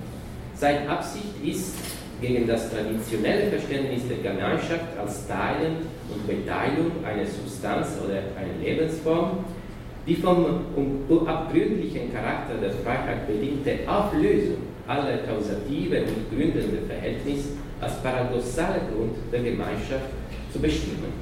seine 0.59 0.89
Absicht 0.89 1.41
ist, 1.43 1.75
gegen 2.21 2.45
das 2.47 2.69
traditionelle 2.69 3.49
Verständnis 3.49 4.03
der 4.09 4.17
Gemeinschaft 4.17 4.97
als 4.99 5.25
Teilen 5.25 5.87
und 6.13 6.27
Beteiligung 6.27 6.91
einer 7.05 7.25
Substanz 7.25 7.95
oder 8.03 8.15
einer 8.35 8.61
Lebensform, 8.61 9.45
die 10.05 10.15
vom 10.15 10.65
abgründlichen 11.25 12.13
Charakter 12.13 12.55
der 12.61 12.71
Freiheit 12.71 13.25
bedingte 13.25 13.89
Auflösung 13.89 14.57
aller 14.85 15.19
kausative 15.19 16.01
und 16.01 16.29
gründenden 16.29 16.87
Verhältnisse 16.87 17.49
als 17.79 18.01
paradoxaler 18.01 18.81
Grund 18.91 19.15
der 19.31 19.43
Gemeinschaft 19.43 20.09
zu 20.51 20.59
bestimmen. 20.59 21.13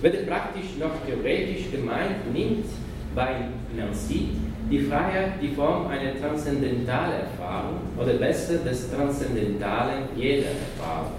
Weder 0.00 0.22
praktisch 0.22 0.76
noch 0.80 0.90
theoretisch 1.06 1.70
gemeint 1.70 2.32
nimmt 2.34 2.66
bei 3.14 3.36
Nancy 3.76 4.30
die 4.72 4.80
Freiheit 4.80 5.32
die 5.42 5.48
Form 5.48 5.86
einer 5.88 6.18
transzendentalen 6.18 7.20
Erfahrung 7.20 7.80
oder 7.98 8.14
besser 8.14 8.54
des 8.64 8.90
Transzendentalen 8.90 10.04
jeder 10.16 10.46
Erfahrung. 10.48 11.12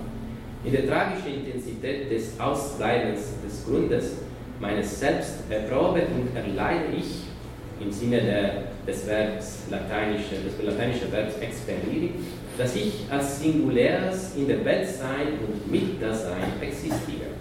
In 0.66 0.72
der 0.72 0.88
tragischen 0.88 1.46
Intensität 1.46 2.10
des 2.10 2.40
Ausbleibens 2.40 3.34
des 3.46 3.64
Grundes 3.64 4.14
meines 4.60 5.00
Selbst 5.00 5.44
erprobe 5.52 6.02
und 6.02 6.36
erleide 6.36 6.96
ich 6.98 7.26
im 7.80 7.92
Sinne 7.92 8.22
der, 8.22 8.64
des 8.88 9.06
Verbs 9.06 9.66
lateinische, 9.70 10.36
des 10.44 10.66
lateinischen 10.66 11.12
Verbs 11.12 11.36
experiri, 11.40 12.12
dass 12.58 12.76
ich 12.76 13.06
als 13.12 13.40
Singuläres 13.40 14.36
in 14.36 14.48
der 14.48 14.66
Welt 14.66 14.88
sein 14.88 15.38
und 15.46 15.72
mit 15.72 16.02
Dasein 16.02 16.54
existiere. 16.60 17.34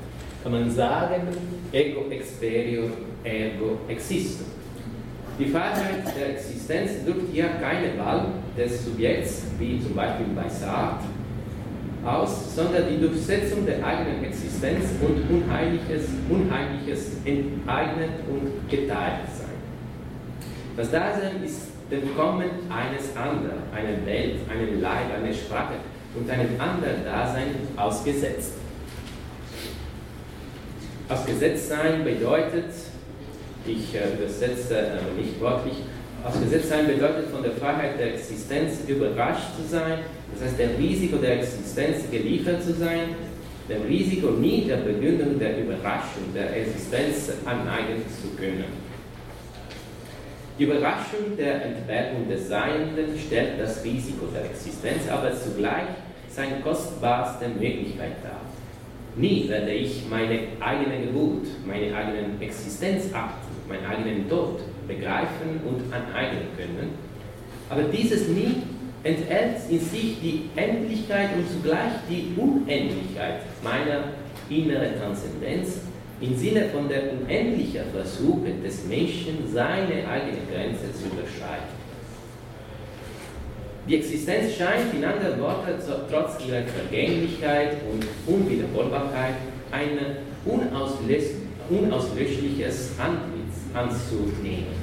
Kann 0.43 0.53
man 0.53 0.71
sagen, 0.71 1.23
ego 1.73 2.11
experior, 2.11 2.91
ergo 3.25 3.79
existum. 3.89 4.62
Die 5.39 5.47
Freiheit 5.47 6.05
der 6.17 6.31
Existenz 6.37 7.05
drückt 7.05 7.33
hier 7.33 7.49
keine 7.61 7.99
Wahl 7.99 8.27
des 8.57 8.85
Subjekts, 8.85 9.45
wie 9.59 9.81
zum 9.81 9.95
Beispiel 9.95 10.27
bei 10.37 10.49
Sartre, 10.49 11.07
aus, 12.05 12.55
sondern 12.55 12.85
die 12.89 13.01
Durchsetzung 13.01 13.65
der 13.65 13.85
eigenen 13.85 14.25
Existenz 14.25 14.91
und 15.01 15.23
Unheimliches, 15.35 16.09
Unheimliches 16.29 17.13
enteignet 17.25 18.11
und 18.29 18.69
geteilt 18.69 19.29
sein. 19.35 19.57
Das 20.77 20.91
Dasein 20.91 21.43
ist 21.45 21.69
dem 21.91 22.15
Kommen 22.15 22.51
eines 22.69 23.17
anderen, 23.17 23.63
einer 23.75 24.07
Welt, 24.07 24.41
einem 24.51 24.81
Leib, 24.81 25.15
einer 25.17 25.33
Sprache 25.33 25.75
und 26.15 26.29
einem 26.29 26.61
anderen 26.61 27.05
Dasein 27.05 27.55
ausgesetzt. 27.77 28.55
Ausgesetzt 31.09 31.69
sein 31.69 32.05
bedeutet, 32.05 32.71
ich 33.67 33.95
äh, 33.95 34.15
übersetze 34.17 34.77
äh, 34.77 35.21
nicht 35.21 35.41
wörtlich, 35.41 35.75
ausgesetzt 36.25 36.69
sein 36.69 36.87
bedeutet 36.87 37.29
von 37.31 37.43
der 37.43 37.53
Freiheit 37.53 37.99
der 37.99 38.15
Existenz 38.15 38.81
überrascht 38.87 39.57
zu 39.57 39.69
sein, 39.69 39.99
das 40.33 40.49
heißt 40.49 40.59
dem 40.59 40.77
Risiko 40.77 41.17
der 41.17 41.41
Existenz 41.41 42.11
geliefert 42.11 42.63
zu 42.63 42.73
sein, 42.75 43.15
dem 43.69 43.83
Risiko 43.83 44.31
nie 44.31 44.65
der 44.67 44.77
Begründung 44.77 45.39
der 45.39 45.59
Überraschung 45.59 46.33
der 46.35 46.57
Existenz 46.57 47.33
aneignen 47.45 48.03
zu 48.09 48.37
können. 48.37 48.93
Die 50.59 50.65
Überraschung 50.65 51.37
der 51.37 51.65
Entbehrung 51.65 52.29
des 52.29 52.49
Seienden 52.49 53.19
stellt 53.19 53.59
das 53.59 53.83
Risiko 53.85 54.27
der 54.27 54.45
Existenz, 54.45 55.09
aber 55.11 55.33
zugleich 55.35 55.89
seine 56.29 56.61
kostbarste 56.61 57.49
Möglichkeit 57.49 58.23
dar. 58.23 58.41
Nie 59.17 59.49
werde 59.49 59.73
ich 59.73 60.05
meine 60.09 60.41
eigene 60.61 61.07
Geburt, 61.07 61.47
meine 61.67 61.95
eigene 61.95 62.41
Existenzakte 62.41 63.42
meinen 63.73 63.87
eigenen 63.87 64.29
Tod 64.29 64.61
begreifen 64.87 65.61
und 65.67 65.93
aneignen 65.93 66.47
können. 66.57 66.91
Aber 67.71 67.83
dieses 67.85 68.29
Nie 68.29 68.63
enthält 69.03 69.57
in 69.69 69.81
sich 69.81 70.21
die 70.21 70.51
Endlichkeit 70.55 71.31
und 71.37 71.49
zugleich 71.49 71.93
die 72.09 72.33
Unendlichkeit 72.37 73.41
meiner 73.65 74.13
inneren 74.49 74.97
Transzendenz 75.01 75.81
im 76.21 76.37
Sinne 76.37 76.69
von 76.69 76.89
der 76.89 77.13
unendlichen 77.13 77.83
Versuche 77.93 78.53
des 78.65 78.85
Menschen, 78.85 79.39
seine 79.53 80.09
eigene 80.09 80.39
Grenze 80.53 80.93
zu 80.93 81.07
überschreiten. 81.07 81.83
Die 83.89 83.97
Existenz 83.97 84.55
scheint 84.55 84.95
in 84.95 85.05
anderen 85.05 85.41
Worten 85.41 85.73
trotz 86.09 86.39
ihrer 86.47 86.63
Vergänglichkeit 86.63 87.79
und 87.91 88.07
Unwiederholbarkeit 88.33 89.35
ein 89.73 89.99
unauslöschliches 90.45 92.91
Antlitz 92.99 93.32
anzunehmen. 93.75 94.75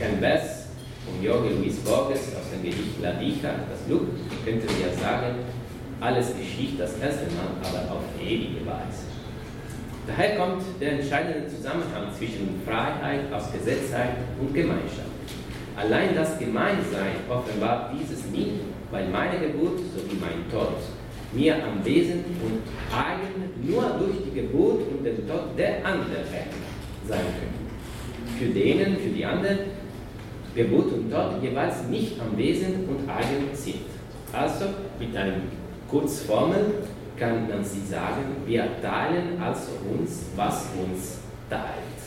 Ein 0.00 0.18
Vers 0.18 0.66
von 1.04 1.22
Jorge 1.22 1.50
Luis 1.50 1.76
Borges 1.76 2.34
aus 2.34 2.50
dem 2.52 2.62
Gedicht 2.62 3.00
La 3.02 3.12
Dicha, 3.12 3.50
das 3.70 3.86
Glück, 3.86 4.08
könnte 4.44 4.66
ja 4.66 4.92
sagen, 5.00 5.36
alles 6.00 6.34
geschieht 6.36 6.78
das 6.78 6.98
erste 6.98 7.26
Mal, 7.34 7.50
aber 7.62 7.94
auf 7.94 8.04
ewige 8.20 8.64
Weise. 8.66 9.06
Daher 10.06 10.36
kommt 10.36 10.62
der 10.80 10.92
entscheidende 10.92 11.48
Zusammenhang 11.48 12.12
zwischen 12.16 12.60
Freiheit, 12.64 13.32
Ausgesetztheit 13.32 14.16
und 14.40 14.54
Gemeinschaft. 14.54 15.08
Allein 15.76 16.14
das 16.14 16.38
Gemeinsein 16.38 17.16
offenbart 17.28 17.92
dieses 17.98 18.24
nie, 18.26 18.60
weil 18.90 19.08
meine 19.08 19.38
Geburt 19.38 19.78
sowie 19.94 20.18
mein 20.20 20.50
Tod 20.50 20.76
mir 21.32 21.56
am 21.56 21.84
Wesen 21.84 22.24
und 22.42 22.62
eigen 22.90 23.52
nur 23.62 23.82
durch 23.98 24.24
die 24.24 24.40
Geburt 24.40 24.80
und 24.88 25.04
den 25.04 25.28
Tod 25.28 25.58
der 25.58 25.84
anderen 25.84 26.24
sein 27.06 27.18
können 27.20 27.57
für 28.38 28.46
denen, 28.46 28.96
für 28.96 29.10
die 29.10 29.24
anderen, 29.24 29.58
Geburt 30.54 30.92
und 30.92 31.10
Tod 31.10 31.42
jeweils 31.42 31.84
nicht 31.88 32.20
am 32.20 32.36
Wesen 32.36 32.88
und 32.88 33.08
eigen 33.08 33.54
sind. 33.54 33.86
Also 34.32 34.66
mit 34.98 35.16
einem 35.16 35.42
Kurzformel 35.88 36.74
kann 37.16 37.48
man 37.48 37.64
sie 37.64 37.84
sagen, 37.86 38.24
wir 38.46 38.66
teilen 38.82 39.40
also 39.40 39.72
uns, 39.92 40.26
was 40.36 40.66
uns 40.82 41.18
teilt. 41.50 41.98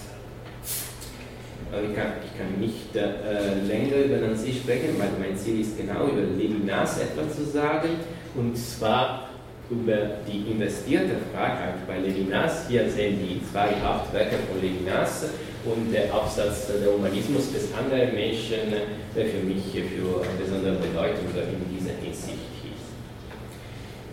Ich 1.71 1.95
kann, 1.95 2.11
ich 2.25 2.37
kann 2.37 2.59
nicht 2.59 2.95
äh, 2.95 3.65
länger 3.65 4.05
über 4.05 4.27
Nancy 4.27 4.51
sprechen, 4.51 4.95
weil 4.97 5.09
mein 5.19 5.37
Ziel 5.37 5.61
ist 5.61 5.77
genau 5.77 6.07
über 6.07 6.21
Levinas 6.21 6.99
etwas 6.99 7.37
zu 7.37 7.45
sagen. 7.45 7.89
Und 8.35 8.57
zwar 8.57 9.29
über 9.69 10.17
die 10.27 10.51
investierte 10.51 11.15
Freiheit 11.33 11.87
bei 11.87 11.99
Levinas. 11.99 12.67
Hier 12.67 12.89
sehen 12.89 13.19
die 13.21 13.41
zwei 13.49 13.69
Hauptwerke 13.81 14.35
von 14.49 14.61
Levinas 14.61 15.27
und 15.65 15.93
der 15.93 16.13
Aufsatz 16.13 16.67
der 16.67 16.91
Humanismus 16.91 17.51
des 17.53 17.69
anderen 17.73 18.15
Menschen, 18.15 18.73
der 19.15 19.25
für 19.25 19.43
mich 19.45 19.63
für 19.71 20.25
besondere 20.41 20.75
Bedeutung 20.75 21.29
in 21.35 21.77
dieser 21.77 21.93
Hinsicht 22.01 22.49
hieß. 22.63 22.81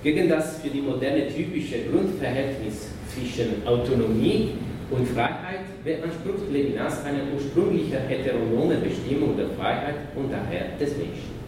Gegen 0.02 0.28
das 0.28 0.60
für 0.60 0.68
die 0.68 0.82
moderne 0.82 1.28
typische 1.28 1.84
Grundverhältnis 1.90 2.88
zwischen 3.12 3.66
Autonomie 3.66 4.50
und 4.90 5.08
Freiheit 5.08 5.64
beansprucht 5.84 6.50
Levinas 6.52 7.04
eine 7.04 7.20
ursprüngliche 7.34 7.98
heteronome 8.00 8.76
Bestimmung 8.76 9.36
der 9.36 9.48
Freiheit 9.50 9.96
und 10.14 10.30
daher 10.30 10.76
des 10.78 10.96
Menschen. 10.96 11.38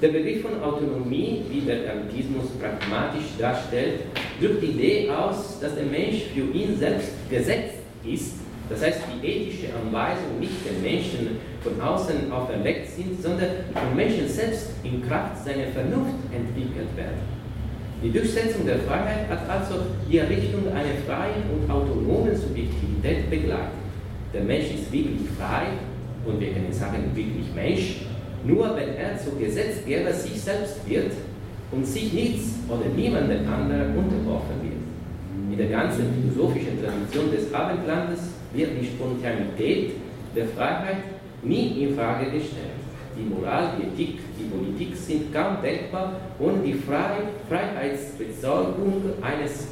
Der 0.00 0.08
Begriff 0.08 0.42
von 0.42 0.62
Autonomie, 0.62 1.42
wie 1.50 1.62
der 1.62 1.84
Kantismus 1.84 2.50
pragmatisch 2.60 3.24
darstellt, 3.38 4.00
drückt 4.40 4.62
die 4.62 4.66
Idee 4.66 5.10
aus, 5.10 5.58
dass 5.60 5.74
der 5.74 5.86
Mensch 5.86 6.24
für 6.34 6.56
ihn 6.56 6.78
selbst 6.78 7.12
gesetzt 7.30 7.76
ist, 8.04 8.34
das 8.68 8.82
heißt 8.82 9.00
die 9.06 9.26
ethische 9.26 9.68
Anweisung 9.74 10.40
nicht 10.40 10.66
den 10.66 10.82
Menschen 10.82 11.38
von 11.62 11.80
außen 11.80 12.30
auferlegt 12.32 12.90
sind, 12.90 13.22
sondern 13.22 13.48
vom 13.72 13.94
Menschen 13.94 14.28
selbst 14.28 14.70
in 14.82 15.06
Kraft 15.06 15.44
seiner 15.44 15.68
Vernunft 15.68 16.18
entwickelt 16.34 16.90
werden. 16.96 17.36
Die 18.02 18.12
Durchsetzung 18.12 18.66
der 18.66 18.78
Freiheit 18.80 19.28
hat 19.28 19.48
also 19.48 19.86
die 20.08 20.18
Errichtung 20.18 20.68
einer 20.68 20.98
freien 21.06 21.42
und 21.50 21.70
autonomen 21.70 22.36
Subjektivität 22.36 23.30
begleitet. 23.30 23.72
Der 24.34 24.42
Mensch 24.42 24.66
ist 24.66 24.92
wirklich 24.92 25.30
frei 25.38 25.78
und 26.26 26.40
wir 26.40 26.52
können 26.52 26.72
sagen 26.72 27.10
wirklich 27.14 27.46
Mensch, 27.54 28.02
nur 28.44 28.76
wenn 28.76 28.96
er 28.96 29.16
zu 29.16 29.30
Gesetzgeber 29.36 30.12
sich 30.12 30.40
selbst 30.40 30.86
wird 30.88 31.12
und 31.72 31.86
sich 31.86 32.12
nichts 32.12 32.54
oder 32.68 32.88
niemandem 32.94 33.48
anderen 33.48 33.96
unterworfen 33.96 34.60
wird. 34.62 34.82
In 35.50 35.56
der 35.56 35.68
ganzen 35.68 36.04
philosophischen 36.14 36.82
Tradition 36.82 37.30
des 37.30 37.52
Abendlandes 37.54 38.35
wird 38.52 38.70
die 38.80 38.86
Spontanität 38.86 39.92
der 40.34 40.46
Freiheit 40.48 41.04
nie 41.42 41.84
in 41.84 41.94
Frage 41.96 42.24
gestellt. 42.26 42.74
Die 43.18 43.22
Moral, 43.22 43.72
die 43.78 44.02
Ethik, 44.02 44.18
die 44.38 44.44
Politik 44.44 44.94
sind 44.94 45.32
kaum 45.32 45.56
denkbar 45.62 46.20
ohne 46.38 46.58
die 46.62 46.74
Freiheitsbezeugung 46.74 49.14
eines 49.22 49.68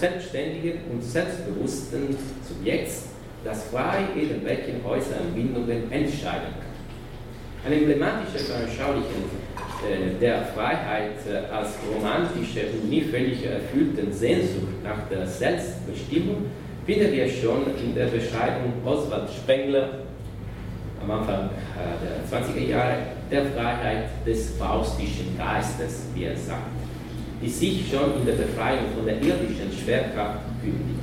selbstständigen 0.00 0.80
und 0.90 1.04
selbstbewussten 1.04 2.16
Subjekts, 2.42 3.10
das 3.44 3.68
frei 3.68 4.00
irgendwelchen 4.16 4.84
äußeren 4.84 5.32
Bindungen 5.32 5.92
entscheiden 5.92 6.54
kann. 6.58 6.66
Eine 7.64 7.76
emblematische 7.76 8.40
Veranschaulichung 8.44 9.30
äh, 9.86 10.18
der 10.20 10.42
Freiheit 10.46 11.18
äh, 11.30 11.36
als 11.54 11.74
romantische 11.94 12.62
und 12.72 12.90
nie 12.90 13.02
völlig 13.02 13.46
erfüllten 13.46 14.12
Sehnsucht 14.12 14.82
nach 14.82 15.08
der 15.08 15.24
Selbstbestimmung 15.24 16.46
finden 16.88 17.12
wir 17.12 17.28
schon 17.28 17.66
in 17.84 17.94
der 17.94 18.06
Beschreibung 18.06 18.72
Oswald 18.82 19.28
Spengler 19.28 19.90
am 21.02 21.10
Anfang 21.10 21.50
äh, 21.76 21.92
der 22.00 22.40
20er 22.40 22.66
Jahre 22.66 22.96
der 23.30 23.44
Freiheit 23.44 24.08
des 24.26 24.56
faustischen 24.56 25.36
Geistes, 25.36 26.06
wie 26.14 26.24
er 26.24 26.36
sagt, 26.36 26.62
die 27.42 27.48
sich 27.50 27.90
schon 27.90 28.18
in 28.18 28.24
der 28.24 28.32
Befreiung 28.32 28.86
von 28.96 29.04
der 29.04 29.16
irdischen 29.16 29.70
Schwerkraft 29.70 30.38
kündigt. 30.62 30.98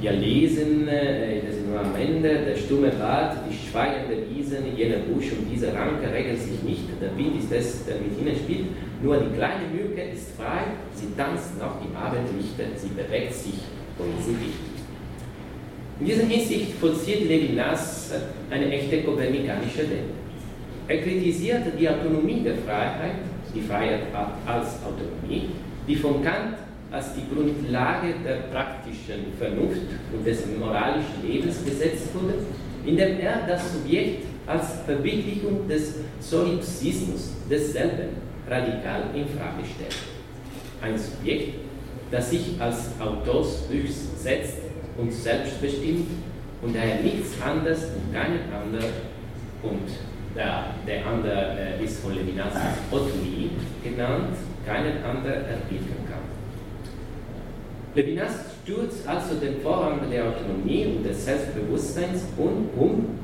Wir 0.00 0.12
lesen, 0.12 0.86
äh, 0.86 1.40
das 1.44 1.56
ist 1.56 1.66
nur 1.66 1.80
am 1.80 1.96
Ende, 1.96 2.28
der 2.46 2.56
stumme 2.56 2.92
Wald, 3.00 3.38
die 3.50 3.68
schweigende 3.68 4.22
Wiesen, 4.30 4.76
jener 4.76 4.98
Busch 4.98 5.32
und 5.32 5.50
diese 5.52 5.74
Ranke 5.74 6.14
regen 6.14 6.36
sich 6.36 6.62
nicht, 6.62 6.84
der 7.02 7.10
Wind 7.18 7.42
ist 7.42 7.50
es, 7.50 7.86
der 7.86 7.96
mit 7.96 8.16
ihnen 8.16 8.36
spielt, 8.36 8.66
nur 9.02 9.16
die 9.16 9.36
kleine 9.36 9.66
Mücke 9.74 10.02
ist 10.14 10.36
frei, 10.36 10.78
sie 10.94 11.08
tanzt 11.16 11.58
noch 11.58 11.84
im 11.84 11.96
Abendlichte, 11.96 12.66
sie 12.76 12.90
bewegt 12.94 13.34
sich, 13.34 13.58
wohin 14.00 14.22
sie 14.24 14.40
will. 14.40 14.52
In 16.00 16.06
dieser 16.06 16.24
Hinsicht 16.24 16.72
vollzieht 16.80 17.28
Levinas 17.28 18.10
eine 18.50 18.70
echte 18.70 19.02
kopernikanische 19.02 19.82
Lehre. 19.82 20.16
Er 20.88 21.02
kritisiert 21.02 21.62
die 21.78 21.88
Autonomie 21.88 22.42
der 22.42 22.56
Freiheit, 22.56 23.16
die 23.54 23.60
Freiheit 23.60 24.04
als 24.46 24.68
Autonomie, 24.82 25.50
die 25.86 25.96
von 25.96 26.22
Kant 26.24 26.56
als 26.90 27.14
die 27.14 27.32
Grundlage 27.32 28.14
der 28.24 28.50
praktischen 28.52 29.32
Vernunft 29.38 29.82
und 30.12 30.26
des 30.26 30.44
moralischen 30.58 31.22
Lebens 31.24 31.64
gesetzt 31.64 32.08
wurde, 32.14 32.34
indem 32.84 33.20
er 33.20 33.46
das 33.46 33.72
Subjekt 33.72 34.24
als 34.46 34.80
Verwirklichung 34.84 35.68
des 35.68 35.96
Solipsismus 36.18 37.34
desselben 37.48 38.16
radikal 38.48 39.02
in 39.14 39.26
Frage 39.28 39.62
stellt. 39.64 39.96
Ein 40.82 40.98
Subjekt, 40.98 41.54
das 42.10 42.30
sich 42.30 42.56
als 42.58 42.90
Autors 43.00 43.68
durchsetzt 43.68 44.58
und 44.96 45.12
selbstbestimmt 45.12 46.08
und 46.62 46.74
daher 46.74 47.00
nichts 47.00 47.40
anderes 47.40 47.84
und 47.84 48.12
keinen 48.12 48.40
anderen 48.52 48.92
und 49.62 49.88
der, 50.36 50.74
der 50.86 51.06
andere 51.06 51.56
äh, 51.58 51.84
ist 51.84 52.00
von 52.00 52.14
Levinas 52.14 52.54
als 52.54 52.78
Autonomie 52.90 53.50
genannt, 53.82 54.36
keinen 54.66 55.02
anderen 55.04 55.44
erbieten 55.44 55.96
kann. 56.08 56.20
Levinas 57.94 58.32
stürzt 58.62 59.06
also 59.06 59.34
den 59.34 59.60
Vorrang 59.60 59.98
der 60.10 60.28
Autonomie 60.28 60.86
und 60.86 61.04
des 61.04 61.24
Selbstbewusstseins 61.24 62.24
um, 62.36 62.68
um 62.76 63.18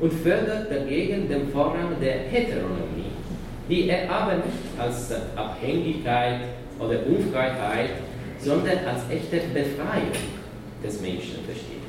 und 0.00 0.12
fördert 0.12 0.70
dagegen 0.70 1.28
den 1.28 1.48
Vorrang 1.48 1.96
der 2.00 2.18
Heteronomie, 2.30 3.10
die 3.68 3.88
er 3.88 4.10
aber 4.10 4.34
nicht 4.34 4.78
als 4.78 5.10
Abhängigkeit 5.34 6.40
oder 6.78 6.98
Unfreiheit, 7.06 7.90
sondern 8.42 8.78
als 8.86 9.02
echte 9.10 9.36
Befreiung 9.54 10.12
des 10.82 11.00
Menschen 11.00 11.44
versteht. 11.46 11.82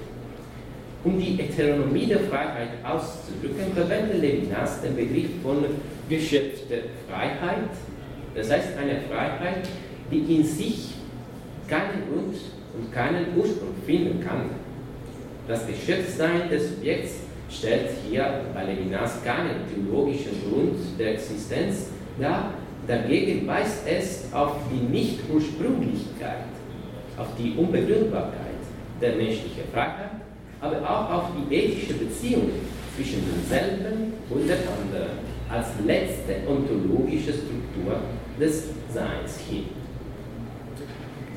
Um 1.03 1.19
die 1.19 1.33
Heteronomie 1.33 2.05
der 2.05 2.19
Freiheit 2.19 2.69
auszudrücken, 2.83 3.73
verwendet 3.73 4.21
Levinas 4.21 4.81
den 4.81 4.95
Begriff 4.95 5.29
von 5.41 5.65
geschöpfter 6.07 6.75
Freiheit, 7.09 7.69
das 8.35 8.49
heißt 8.49 8.77
eine 8.77 9.01
Freiheit, 9.01 9.67
die 10.11 10.35
in 10.35 10.43
sich 10.43 10.91
keinen 11.67 12.03
Grund 12.09 12.35
und 12.75 12.91
keinen 12.93 13.37
Ursprung 13.37 13.73
finden 13.85 14.23
kann. 14.23 14.49
Das 15.47 15.67
Geschöpfsein 15.67 16.49
des 16.49 16.69
Subjekts 16.69 17.15
stellt 17.49 17.89
hier 18.09 18.41
bei 18.53 18.63
Levinas 18.63 19.23
keinen 19.23 19.67
theologischen 19.69 20.31
Grund 20.49 20.77
der 20.97 21.13
Existenz 21.13 21.87
dar, 22.19 22.53
dagegen 22.87 23.47
weist 23.47 23.87
es 23.87 24.25
auf 24.33 24.55
die 24.71 24.91
Nicht-Ursprünglichkeit, 24.91 26.45
auf 27.17 27.27
die 27.37 27.55
Unbegründbarkeit 27.57 28.61
der 29.01 29.15
menschlichen 29.15 29.63
Freiheit, 29.71 30.11
aber 30.59 30.81
auch 30.81 31.09
auf 31.11 31.23
die 31.35 31.55
ethische 31.55 31.93
Beziehung 31.93 32.49
zwischen 32.95 33.23
demselben 33.25 34.13
und 34.29 34.47
der 34.47 34.57
anderen 34.57 35.17
als 35.49 35.67
letzte 35.85 36.35
ontologische 36.47 37.33
Struktur 37.33 37.99
des 38.39 38.69
Seins 38.93 39.39
hin. 39.49 39.65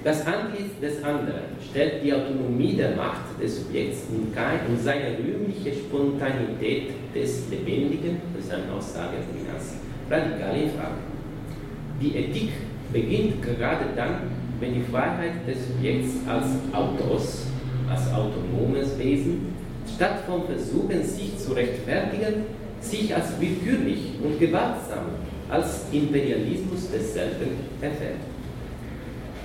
Das 0.04 0.24
Antlitz 0.24 0.78
des 0.80 1.02
anderen 1.02 1.56
stellt 1.68 2.04
die 2.04 2.14
Autonomie 2.14 2.74
der 2.74 2.94
Macht 2.94 3.42
des 3.42 3.58
Subjekts 3.58 4.04
und 4.08 4.80
seine 4.80 5.18
rühmliche 5.18 5.74
Spontanität 5.74 6.90
des 7.12 7.50
Lebendigen, 7.50 8.20
das 8.36 8.44
ist 8.44 8.52
eine 8.52 8.72
Aussage 8.72 9.16
von 9.16 9.40
Inas, 9.40 9.74
radikal 10.08 10.56
in 10.56 10.70
Frage. 10.70 11.15
Die 12.00 12.14
Ethik 12.14 12.50
beginnt 12.92 13.42
gerade 13.42 13.86
dann, 13.96 14.30
wenn 14.60 14.74
die 14.74 14.82
Freiheit 14.82 15.46
des 15.46 15.66
Subjekts 15.66 16.14
als 16.28 16.46
Autors, 16.72 17.46
als 17.90 18.12
autonomes 18.12 18.98
Wesen, 18.98 19.54
statt 19.94 20.24
vom 20.26 20.44
Versuchen, 20.46 21.02
sich 21.02 21.38
zu 21.38 21.52
rechtfertigen, 21.52 22.44
sich 22.80 23.14
als 23.14 23.40
willkürlich 23.40 24.12
und 24.22 24.38
gewaltsam 24.38 25.06
als 25.48 25.86
Imperialismus 25.92 26.90
desselben 26.92 27.56
erfährt. 27.80 28.20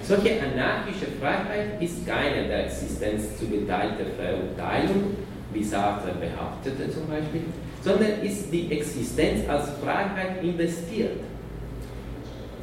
Solche 0.04 0.32
anarchische 0.42 1.06
Freiheit 1.20 1.82
ist 1.82 2.06
keine 2.06 2.48
der 2.48 2.66
Existenz 2.66 3.38
zugeteilte 3.40 4.06
Verurteilung, 4.18 5.16
wie 5.54 5.64
Sartre 5.64 6.12
behauptete 6.20 6.92
zum 6.92 7.08
Beispiel, 7.08 7.44
sondern 7.82 8.22
ist 8.24 8.52
die 8.52 8.72
Existenz 8.72 9.48
als 9.48 9.70
Freiheit 9.84 10.44
investiert, 10.44 11.20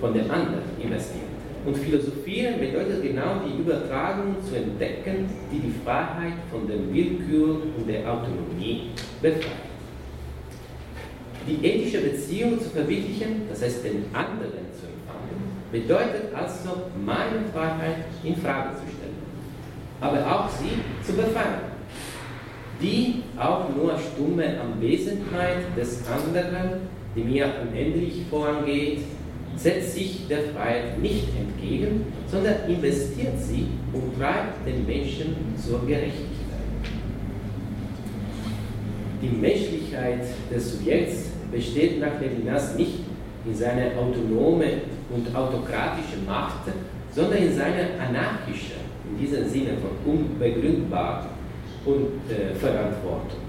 von 0.00 0.14
dem 0.14 0.30
anderen 0.30 0.62
investiert. 0.80 1.24
Und 1.66 1.76
Philosophieren 1.76 2.60
bedeutet 2.60 3.02
genau 3.02 3.42
die 3.44 3.60
Übertragung 3.60 4.36
zu 4.48 4.56
entdecken, 4.56 5.28
die 5.52 5.58
die 5.58 5.74
Freiheit 5.84 6.34
von 6.50 6.66
der 6.66 6.78
Willkür 6.92 7.60
und 7.76 7.88
der 7.88 8.10
Autonomie 8.10 8.90
befreit. 9.20 9.68
Die 11.46 11.66
ethische 11.66 12.00
Beziehung 12.00 12.60
zu 12.60 12.70
verwirklichen, 12.70 13.42
das 13.50 13.62
heißt 13.62 13.84
den 13.84 14.04
anderen 14.12 14.68
zu 14.78 14.88
bedeutet 15.70 16.34
also, 16.34 16.88
meine 17.04 17.46
Freiheit 17.52 18.04
in 18.24 18.36
Frage 18.36 18.70
zu 18.76 18.82
stellen, 18.96 19.18
aber 20.00 20.18
auch 20.18 20.48
sie 20.48 20.80
zu 21.04 21.14
befreien. 21.14 21.68
die 22.80 23.24
auch 23.36 23.68
nur 23.74 23.98
stumme 23.98 24.60
Anwesenheit 24.60 25.76
des 25.76 26.04
anderen, 26.06 26.82
die 27.16 27.24
mir 27.24 27.52
unendlich 27.60 28.22
vorangeht, 28.30 29.00
setzt 29.58 29.94
sich 29.94 30.26
der 30.28 30.38
Freiheit 30.54 31.00
nicht 31.00 31.26
entgegen, 31.36 32.06
sondern 32.30 32.54
investiert 32.68 33.38
sie 33.38 33.66
und 33.92 34.16
treibt 34.18 34.66
den 34.66 34.86
Menschen 34.86 35.34
zur 35.56 35.80
Gerechtigkeit. 35.80 36.28
Die 39.20 39.28
Menschlichkeit 39.28 40.20
des 40.50 40.72
Subjekts 40.72 41.30
besteht 41.50 42.00
nach 42.00 42.20
Levinas 42.20 42.76
nicht 42.76 43.00
in 43.44 43.54
seiner 43.54 43.96
autonome 43.98 44.82
und 45.10 45.34
autokratische 45.34 46.18
Macht, 46.24 46.68
sondern 47.12 47.38
in 47.38 47.52
seiner 47.52 47.98
anarchischen, 47.98 48.76
in 49.10 49.18
diesem 49.18 49.48
Sinne 49.48 49.70
von 49.78 50.12
unbegründbar 50.12 51.30
und 51.84 52.30
äh, 52.30 52.54
Verantwortung. 52.54 53.40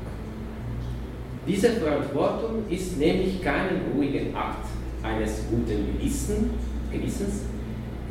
Diese 1.47 1.69
Verantwortung 1.69 2.63
ist 2.69 2.97
nämlich 2.97 3.41
kein 3.43 3.81
ruhiger 3.93 4.35
Akt 4.35 4.65
eines 5.03 5.43
guten 5.49 5.97
Gewissen, 5.97 6.51
Gewissens, 6.91 7.43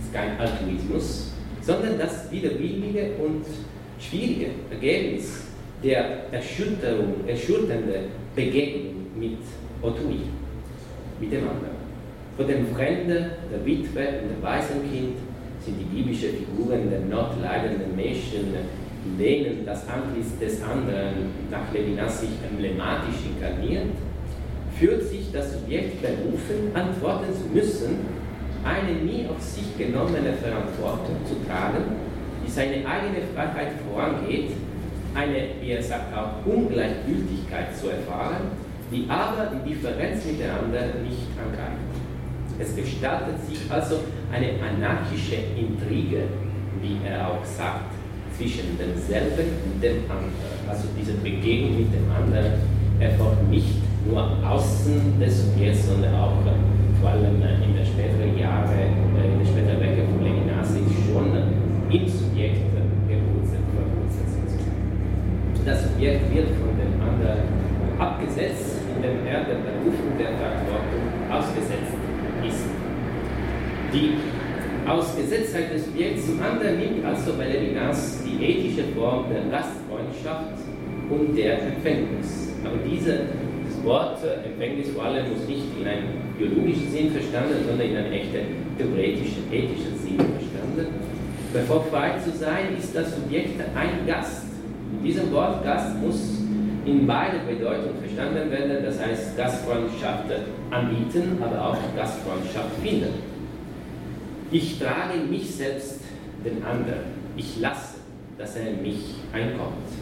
ist 0.00 0.12
kein 0.12 0.38
Altruismus, 0.38 1.32
sondern 1.60 1.98
das 1.98 2.30
widerwillige 2.30 3.12
und 3.22 3.44
schwierige 4.00 4.50
Ergebnis 4.70 5.44
der 5.82 6.32
Erschütterung, 6.32 7.26
erschütternde 7.26 8.04
Begegnung 8.34 8.94
mit 9.18 9.38
Autrui, 9.82 10.20
mit 11.20 11.32
dem 11.32 11.42
anderen. 11.42 11.78
Von 12.36 12.46
dem 12.46 12.66
Fremden, 12.74 13.30
der 13.50 13.66
Witwe 13.66 14.20
und 14.22 14.30
dem 14.30 14.42
Waisenkind 14.42 15.16
sind 15.60 15.76
die 15.78 15.96
biblischen 15.96 16.30
Figuren 16.30 16.88
der 16.88 17.00
notleidenden 17.00 17.94
Menschen, 17.96 18.54
in 19.04 19.18
denen 19.18 19.66
das 19.66 19.88
Antlitz 19.88 20.38
des 20.40 20.62
anderen 20.62 21.30
nach 21.50 21.72
Levinas 21.72 22.20
sich 22.20 22.30
emblematisch 22.48 23.26
inkarniert, 23.26 23.86
fühlt 24.78 25.02
das 25.32 25.52
Subjekt 25.52 26.02
berufen, 26.02 26.74
antworten 26.74 27.32
zu 27.32 27.48
müssen, 27.52 27.98
eine 28.64 28.92
nie 28.92 29.26
auf 29.28 29.40
sich 29.42 29.76
genommene 29.76 30.32
Verantwortung 30.34 31.16
zu 31.26 31.34
tragen, 31.46 31.84
die 32.44 32.50
seine 32.50 32.86
eigene 32.86 33.22
Freiheit 33.34 33.72
vorangeht, 33.86 34.50
eine, 35.14 35.48
wie 35.60 35.70
er 35.70 35.82
sagt, 35.82 36.16
auch 36.16 36.44
Ungleichgültigkeit 36.46 37.76
zu 37.76 37.90
erfahren, 37.90 38.52
die 38.90 39.06
aber 39.08 39.52
die 39.52 39.70
Differenz 39.70 40.24
mit 40.24 40.40
der 40.40 40.54
anderen 40.54 41.02
nicht 41.02 41.28
angreift. 41.36 41.88
Es 42.58 42.74
gestaltet 42.74 43.36
sich 43.48 43.70
also 43.70 44.00
eine 44.32 44.50
anarchische 44.60 45.36
Intrige, 45.56 46.24
wie 46.82 46.98
er 47.06 47.28
auch 47.28 47.44
sagt, 47.44 47.94
zwischen 48.36 48.78
demselben 48.78 49.48
und 49.64 49.82
dem 49.82 50.02
anderen. 50.10 50.58
Also 50.68 50.88
diese 50.98 51.14
Begegnung 51.14 51.78
mit 51.78 51.92
dem 51.92 52.10
anderen 52.10 52.60
erfolgt 53.00 53.48
nicht 53.48 53.87
nur 54.06 54.22
außen 54.46 55.18
des 55.20 55.44
Subjekts, 55.44 55.88
sondern 55.88 56.14
auch 56.14 56.32
vor 57.00 57.10
allem 57.10 57.36
in 57.36 57.74
den 57.74 57.86
späteren 57.86 58.38
Jahren, 58.38 58.70
in 59.16 59.38
den 59.38 59.46
späteren 59.46 59.80
Werken 59.80 60.08
von 60.12 60.24
Levinas 60.24 60.68
schon 61.12 61.36
im 61.90 62.08
Subjekt 62.08 62.68
Das 65.68 65.82
Subjekt 65.84 66.34
wird 66.34 66.48
von 66.56 66.72
dem 66.80 66.96
anderen 66.96 67.44
abgesetzt, 67.98 68.80
indem 68.96 69.26
er 69.26 69.44
der 69.44 69.60
Berufung 69.60 70.16
der 70.18 70.32
Verantwortung 70.40 71.04
ausgesetzt 71.28 71.92
ist. 72.40 72.64
Die 73.92 74.16
Ausgesetztheit 74.88 75.74
des 75.74 75.84
Subjekts 75.84 76.24
zum 76.24 76.40
anderen 76.40 76.78
nimmt 76.78 77.04
also 77.04 77.34
bei 77.36 77.48
Levinas 77.48 78.24
die 78.24 78.42
ethische 78.42 78.84
Form 78.96 79.26
der 79.28 79.44
Gastfreundschaft 79.52 80.56
und 81.10 81.36
der 81.36 81.60
Empfängnis. 81.60 82.48
Aber 82.64 82.78
diese, 82.88 83.28
Wort 83.84 84.18
Empfängnis 84.44 84.90
vor 84.90 85.04
allem 85.04 85.30
muss 85.30 85.46
nicht 85.48 85.64
in 85.80 85.86
einem 85.86 86.08
biologischen 86.38 86.90
Sinn 86.90 87.10
verstanden, 87.10 87.64
sondern 87.66 87.88
in 87.88 87.96
einem 87.96 88.12
echten 88.12 88.76
theoretischen, 88.76 89.44
ethischen 89.52 89.98
Sinn 89.98 90.16
verstanden. 90.16 90.86
Bevor 91.52 91.84
frei 91.84 92.18
zu 92.22 92.30
sein, 92.36 92.76
ist 92.78 92.94
das 92.94 93.14
Subjekt 93.14 93.60
ein 93.74 94.06
Gast 94.06 94.48
in 94.92 95.04
diesem 95.04 95.32
Wort 95.32 95.64
Gast 95.64 95.96
muss 96.00 96.38
in 96.84 97.06
beide 97.06 97.38
Bedeutungen 97.40 97.98
verstanden 98.00 98.50
werden, 98.50 98.82
das 98.84 98.98
heißt 98.98 99.36
Gastfreundschaft 99.36 100.24
anbieten, 100.70 101.38
aber 101.42 101.68
auch 101.68 101.76
Gastfreundschaft 101.94 102.74
finden. 102.82 103.12
Ich 104.50 104.78
trage 104.78 105.18
mich 105.28 105.54
selbst 105.54 106.00
den 106.44 106.64
anderen. 106.64 107.18
Ich 107.36 107.60
lasse, 107.60 107.98
dass 108.38 108.56
er 108.56 108.70
in 108.70 108.82
mich 108.82 109.16
einkommt. 109.32 109.97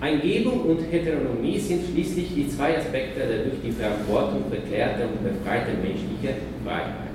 Eingebung 0.00 0.62
und 0.62 0.80
Heteronomie 0.90 1.58
sind 1.58 1.82
schließlich 1.92 2.34
die 2.34 2.48
zwei 2.48 2.78
Aspekte 2.78 3.20
der 3.20 3.44
durch 3.44 3.60
die 3.62 3.70
Verantwortung 3.70 4.44
verklärten 4.48 5.02
und 5.12 5.22
befreiten 5.22 5.82
menschlichen 5.82 6.40
Freiheit. 6.64 7.10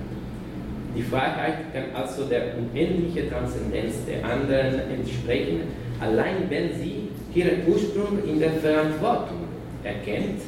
Die 0.96 1.02
Freiheit 1.02 1.74
kann 1.74 1.86
also 1.94 2.26
der 2.26 2.56
unendlichen 2.58 3.30
Transzendenz 3.30 4.06
der 4.08 4.24
anderen 4.24 4.80
entsprechen, 4.92 5.62
allein 6.00 6.50
wenn 6.50 6.74
sie 6.80 7.10
ihren 7.34 7.68
Ursprung 7.68 8.20
in 8.26 8.40
der 8.40 8.52
Verantwortung 8.52 9.48
erkennt. 9.84 10.42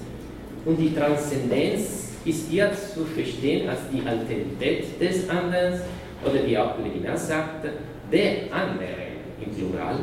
Und 0.64 0.78
die 0.78 0.94
Transzendenz 0.94 2.14
ist 2.24 2.50
hier 2.50 2.72
zu 2.72 3.04
verstehen 3.06 3.68
als 3.68 3.80
die 3.92 4.08
Alterität 4.08 4.86
des 5.02 5.28
anderen 5.30 5.82
oder 6.24 6.46
wie 6.46 6.58
auch 6.58 6.76
Levinas 6.78 7.28
sagte, 7.28 7.72
der 8.12 8.54
anderen 8.54 9.18
im 9.44 9.54
Plural, 9.54 10.00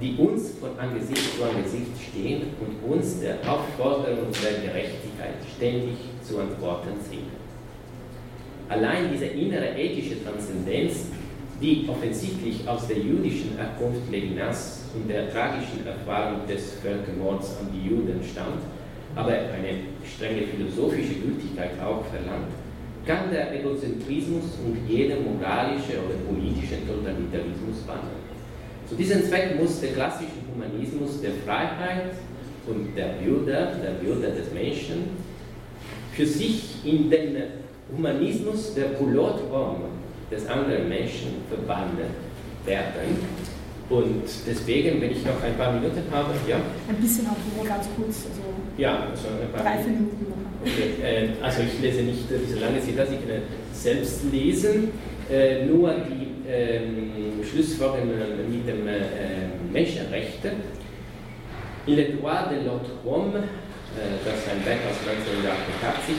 die 0.00 0.14
uns 0.16 0.52
von 0.60 0.78
Angesicht 0.78 1.36
zu 1.36 1.44
Angesicht 1.44 1.92
stehen 2.10 2.42
und 2.60 2.92
uns 2.92 3.20
der 3.20 3.36
Aufforderung 3.48 4.28
der 4.42 4.68
Gerechtigkeit 4.68 5.36
ständig 5.56 5.96
zu 6.22 6.38
antworten 6.38 7.00
zwingen. 7.06 7.46
Allein 8.68 9.10
diese 9.12 9.26
innere 9.26 9.76
ethische 9.76 10.22
Transzendenz, 10.22 11.06
die 11.62 11.88
offensichtlich 11.88 12.68
aus 12.68 12.88
der 12.88 12.98
jüdischen 12.98 13.56
Herkunft 13.56 14.10
Levinas 14.10 14.82
und 14.94 15.08
der 15.08 15.32
tragischen 15.32 15.86
Erfahrung 15.86 16.46
des 16.46 16.74
Völkermords 16.82 17.56
an 17.60 17.68
die 17.72 17.88
Juden 17.88 18.20
stammt, 18.22 18.60
aber 19.14 19.32
eine 19.32 19.80
strenge 20.04 20.42
philosophische 20.42 21.14
Gültigkeit 21.14 21.80
auch 21.80 22.04
verlangt, 22.12 22.52
kann 23.06 23.30
der 23.30 23.54
Egozentrismus 23.54 24.58
und 24.66 24.76
jeder 24.86 25.16
moralische 25.20 26.02
oder 26.04 26.18
politische 26.28 26.84
Totalitarismus 26.86 27.86
wandeln. 27.86 28.25
Zu 28.88 28.94
diesem 28.94 29.24
Zweck 29.24 29.60
muss 29.60 29.80
der 29.80 29.92
klassische 29.92 30.30
Humanismus 30.54 31.20
der 31.20 31.32
Freiheit 31.44 32.12
und 32.68 32.96
der 32.96 33.14
Würde, 33.24 33.68
der 33.82 34.00
Würde 34.02 34.28
des 34.32 34.52
Menschen, 34.52 35.10
für 36.12 36.26
sich 36.26 36.84
in 36.84 37.10
den 37.10 37.36
Humanismus 37.94 38.74
der 38.74 38.84
Pilotraum 38.84 39.76
des 40.30 40.46
anderen 40.46 40.88
Menschen 40.88 41.42
verbannt 41.48 41.98
werden. 42.64 43.18
Und 43.88 44.24
deswegen, 44.46 45.00
wenn 45.00 45.12
ich 45.12 45.24
noch 45.24 45.40
ein 45.44 45.54
paar 45.56 45.72
Minuten 45.72 46.02
habe, 46.10 46.30
ja? 46.48 46.56
Ein 46.88 46.96
bisschen 46.96 47.26
auch 47.26 47.36
nur 47.56 47.64
ganz 47.64 47.86
kurz, 47.96 48.26
also 48.26 48.42
ja, 48.76 49.06
also 49.10 49.28
ein 49.28 49.52
paar 49.52 49.62
drei, 49.62 49.82
vier 49.82 49.92
Minuten. 49.92 50.26
Okay, 50.62 51.02
äh, 51.02 51.28
also 51.40 51.62
ich 51.62 51.80
lese 51.80 52.02
nicht 52.02 52.24
diese 52.28 52.58
lange 52.58 52.80
Zitat, 52.80 53.06
ich 53.12 53.28
kann 53.28 53.42
selbst 53.72 54.24
lesen, 54.32 54.90
äh, 55.30 55.66
nur 55.66 55.92
die 55.92 56.35
äh, 56.48 56.80
Schlussfolgerungen 57.44 58.50
mit 58.50 58.68
dem 58.68 58.86
äh, 58.86 59.00
Menschenrechten. 59.72 60.52
Il 61.86 61.98
est 61.98 62.12
droit 62.20 62.50
de 62.50 62.66
l'autre 62.66 62.90
homme, 63.04 63.38
äh, 63.38 64.18
das 64.24 64.38
ist 64.38 64.48
ein 64.50 64.64
Werk 64.66 64.80
aus 64.90 64.98
1988, 65.08 66.14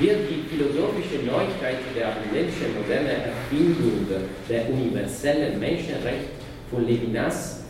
wird 0.00 0.18
die 0.30 0.48
philosophische 0.48 1.24
Neuigkeit 1.26 1.78
der 1.96 2.08
abendländischen 2.08 2.74
modernen 2.78 3.22
Erfindung 3.26 4.06
der 4.48 4.68
universellen 4.70 5.58
Menschenrechte 5.58 6.38
von 6.70 6.86
Levinas 6.86 7.64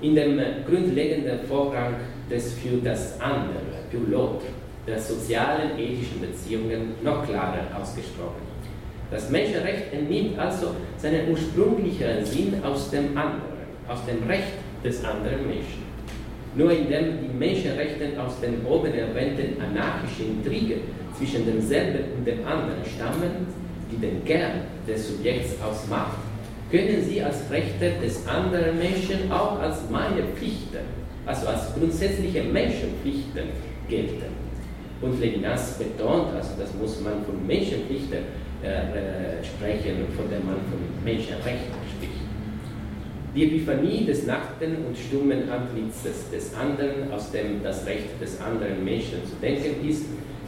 in 0.00 0.14
dem 0.14 0.40
grundlegenden 0.66 1.40
Vorrang 1.46 1.94
des 2.30 2.54
für 2.54 2.78
das 2.82 3.20
andere, 3.20 3.84
für 3.90 3.98
l'autre, 3.98 4.48
der 4.86 4.98
sozialen 4.98 5.78
ethischen 5.78 6.20
Beziehungen 6.20 6.94
noch 7.02 7.26
klarer 7.26 7.66
ausgesprochen. 7.78 8.53
Das 9.14 9.30
Menschenrecht 9.30 9.92
entnimmt 9.92 10.36
also 10.36 10.74
seinen 10.98 11.30
ursprünglichen 11.30 12.24
Sinn 12.24 12.54
aus 12.64 12.90
dem 12.90 13.16
anderen, 13.16 13.62
aus 13.86 14.04
dem 14.06 14.28
Recht 14.28 14.54
des 14.82 15.04
anderen 15.04 15.46
Menschen. 15.46 15.84
Nur 16.56 16.72
indem 16.72 17.20
die 17.22 17.38
Menschenrechte 17.38 18.20
aus 18.20 18.40
den 18.40 18.66
oben 18.66 18.92
erwähnten 18.92 19.62
anarchischen 19.62 20.38
Intrigen 20.38 20.80
zwischen 21.16 21.46
demselben 21.46 22.00
und 22.18 22.26
dem 22.26 22.44
anderen 22.44 22.84
stammen, 22.84 23.46
die 23.88 24.04
den 24.04 24.24
Kern 24.24 24.62
des 24.88 25.06
Subjekts 25.06 25.62
ausmacht, 25.62 26.18
können 26.72 27.00
sie 27.04 27.22
als 27.22 27.48
Rechte 27.52 27.92
des 28.02 28.26
anderen 28.26 28.76
Menschen 28.78 29.30
auch 29.30 29.60
als 29.60 29.78
meine 29.92 30.24
Pflichten, 30.34 30.82
also 31.24 31.46
als 31.46 31.72
grundsätzliche 31.78 32.42
Menschenpflichten 32.42 33.44
gelten. 33.88 34.34
Und 35.00 35.20
Levinas 35.20 35.78
betont, 35.78 36.34
also 36.34 36.50
das 36.58 36.74
muss 36.74 37.00
man 37.00 37.24
von 37.24 37.46
Menschenpflichten 37.46 38.24
äh, 38.64 39.44
sprechen, 39.44 40.06
von 40.16 40.28
der 40.30 40.40
man 40.40 40.56
von 40.70 40.80
Menschenrechten 41.04 41.74
spricht. 41.96 42.24
Die 43.34 43.44
Epiphanie 43.44 44.06
des 44.06 44.26
nackten 44.26 44.86
und 44.86 44.96
stummen 44.96 45.50
Antlitzes 45.50 46.30
des 46.30 46.54
anderen, 46.54 47.12
aus 47.12 47.30
dem 47.32 47.62
das 47.62 47.84
Recht 47.86 48.20
des 48.20 48.40
anderen 48.40 48.84
Menschen 48.84 49.24
zu 49.24 49.34
denken 49.42 49.86
ist, 49.88 50.04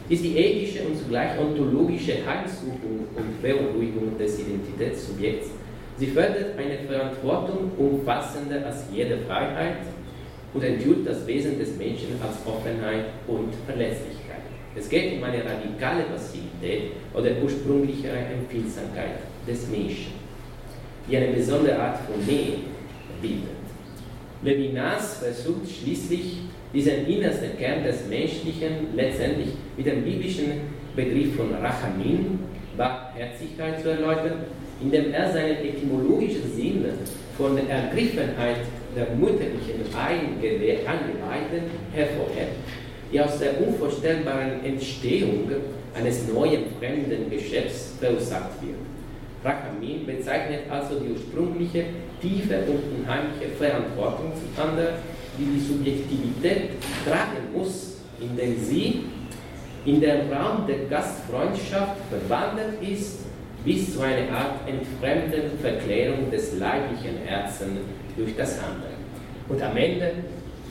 ist 0.09 0.23
die 0.23 0.37
ethische 0.37 0.83
und 0.83 0.97
zugleich 0.97 1.37
ontologische 1.37 2.13
Heimsuchung 2.25 3.07
und 3.13 3.41
Beunruhigung 3.41 4.17
des 4.17 4.39
Identitätssubjekts. 4.39 5.49
Sie 5.97 6.07
fördert 6.07 6.57
eine 6.57 6.77
Verantwortung 6.87 7.71
umfassender 7.77 8.65
als 8.65 8.85
jede 8.93 9.17
Freiheit 9.27 9.79
und 10.53 10.63
enthüllt 10.63 11.05
das 11.05 11.27
Wesen 11.27 11.59
des 11.59 11.75
Menschen 11.75 12.15
als 12.21 12.37
Offenheit 12.45 13.05
und 13.27 13.53
Verletzlichkeit. 13.65 14.16
Es 14.77 14.89
geht 14.89 15.13
um 15.13 15.23
eine 15.23 15.43
radikale 15.43 16.03
Passivität 16.03 16.91
oder 17.13 17.31
ursprünglichere 17.41 18.17
Empfindsamkeit 18.17 19.19
des 19.47 19.67
Menschen, 19.69 20.13
die 21.09 21.17
eine 21.17 21.27
besondere 21.27 21.79
Art 21.79 21.99
von 22.05 22.23
Nähe 22.25 22.57
bildet. 23.21 23.57
Levinas 24.43 25.17
versucht 25.17 25.69
schließlich, 25.69 26.37
diesen 26.73 27.07
innersten 27.07 27.57
Kern 27.57 27.83
des 27.83 28.07
Menschlichen 28.07 28.95
letztendlich 28.95 29.49
mit 29.75 29.87
dem 29.87 30.03
biblischen 30.03 30.51
Begriff 30.95 31.35
von 31.35 31.55
Rachamin, 31.55 32.39
Barmherzigkeit 32.77 33.81
zu 33.81 33.89
erläutern, 33.89 34.45
indem 34.81 35.11
er 35.11 35.31
seinen 35.31 35.57
etymologischen 35.57 36.53
Sinn 36.55 36.85
von 37.35 37.55
der 37.55 37.67
Ergriffenheit 37.67 38.57
der 38.95 39.15
mütterlichen 39.15 39.81
Eingeweihten 39.95 41.63
hervorhebt, 41.93 42.57
die 43.11 43.21
aus 43.21 43.39
der 43.39 43.61
unvorstellbaren 43.65 44.63
Entstehung 44.63 45.49
eines 45.93 46.27
neuen 46.27 46.63
fremden 46.79 47.29
Geschöpfs 47.29 47.93
verursacht 47.99 48.61
wird. 48.61 48.75
Rachamim 49.43 50.05
bezeichnet 50.05 50.61
also 50.69 50.99
die 50.99 51.11
ursprüngliche, 51.11 51.85
tiefe 52.21 52.59
und 52.67 52.99
unheimliche 52.99 53.49
Verantwortung 53.57 54.31
zueinander, 54.35 54.93
die 55.37 55.45
die 55.45 55.59
Subjektivität 55.59 56.71
tragen 57.05 57.53
muss, 57.55 57.97
indem 58.19 58.57
sie 58.59 59.03
in 59.85 60.01
den 60.01 60.31
Raum 60.31 60.67
der 60.67 60.79
Gastfreundschaft 60.89 61.97
verwandelt 62.09 62.81
ist, 62.81 63.19
bis 63.63 63.93
zu 63.93 64.01
einer 64.01 64.31
Art 64.31 64.67
entfremden 64.67 65.57
Verklärung 65.61 66.29
des 66.31 66.57
leiblichen 66.57 67.17
Herzens 67.25 67.79
durch 68.17 68.35
das 68.35 68.59
andere. 68.59 68.91
Und 69.47 69.61
am 69.61 69.77
Ende 69.77 70.11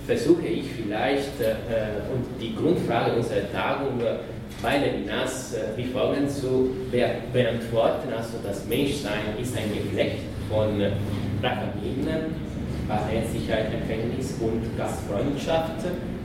versuche 0.06 0.46
ich 0.46 0.66
vielleicht, 0.70 1.40
äh, 1.40 1.54
und 2.12 2.24
die 2.40 2.54
Grundfrage 2.54 3.12
unserer 3.12 3.50
Tagung 3.52 4.00
äh, 4.00 4.18
bei 4.62 4.78
Levinas 4.78 5.54
äh, 5.54 5.76
wie 5.76 5.84
folgend 5.84 6.30
zu 6.30 6.70
be 6.90 7.04
beantworten. 7.32 8.12
Also 8.16 8.38
das 8.42 8.64
Menschsein 8.66 9.36
ist 9.40 9.56
ein 9.56 9.72
Geflecht 9.74 10.18
von 10.48 10.80
äh, 10.80 10.90
Barmherzigkeit, 12.88 13.66
Empfängnis 13.74 14.36
und 14.40 14.62
Gastfreundschaft. 14.78 15.84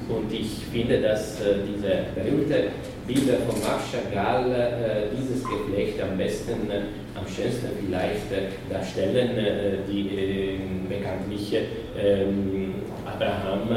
Und 0.09 0.31
ich 0.31 0.65
finde, 0.71 1.01
dass 1.01 1.39
äh, 1.41 1.55
diese 1.67 2.05
berühmte 2.15 2.69
Bilder 3.07 3.37
von 3.47 3.59
Marc 3.61 3.81
Chagall 3.91 4.51
äh, 4.51 5.15
dieses 5.15 5.43
Geflecht 5.43 6.01
am 6.01 6.17
besten, 6.17 6.69
äh, 6.69 6.81
am 7.17 7.25
schönsten 7.27 7.69
vielleicht 7.79 8.31
äh, 8.31 8.71
darstellen, 8.71 9.37
äh, 9.37 9.77
die 9.89 10.07
äh, 10.09 10.59
bekanntliche 10.89 11.63
ähm, 11.97 12.73
Abraham 13.21 13.69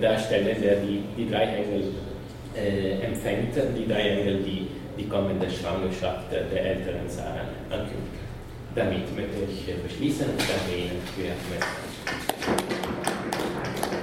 darstellen, 0.00 0.56
der 0.62 0.76
die, 0.76 1.02
die 1.16 1.30
drei 1.30 1.42
Engel 1.44 1.92
empfängt, 3.02 3.54
die 3.76 3.86
drei 3.86 4.00
Engel, 4.00 4.42
die 4.42 4.66
die 4.96 5.08
kommende 5.08 5.48
Schwangerschaft 5.50 6.32
der 6.32 6.64
älteren 6.64 7.08
Sarah 7.08 7.46
ankündigen. 7.70 8.28
Damit 8.74 9.14
möchte 9.14 9.44
ich 9.50 9.82
beschließen 9.82 10.26
und 10.26 10.40
danke 10.40 10.76
Ihnen 10.76 11.00
für 11.14 11.22
Ihre 11.22 11.34
Aufmerksamkeit. 11.34 12.77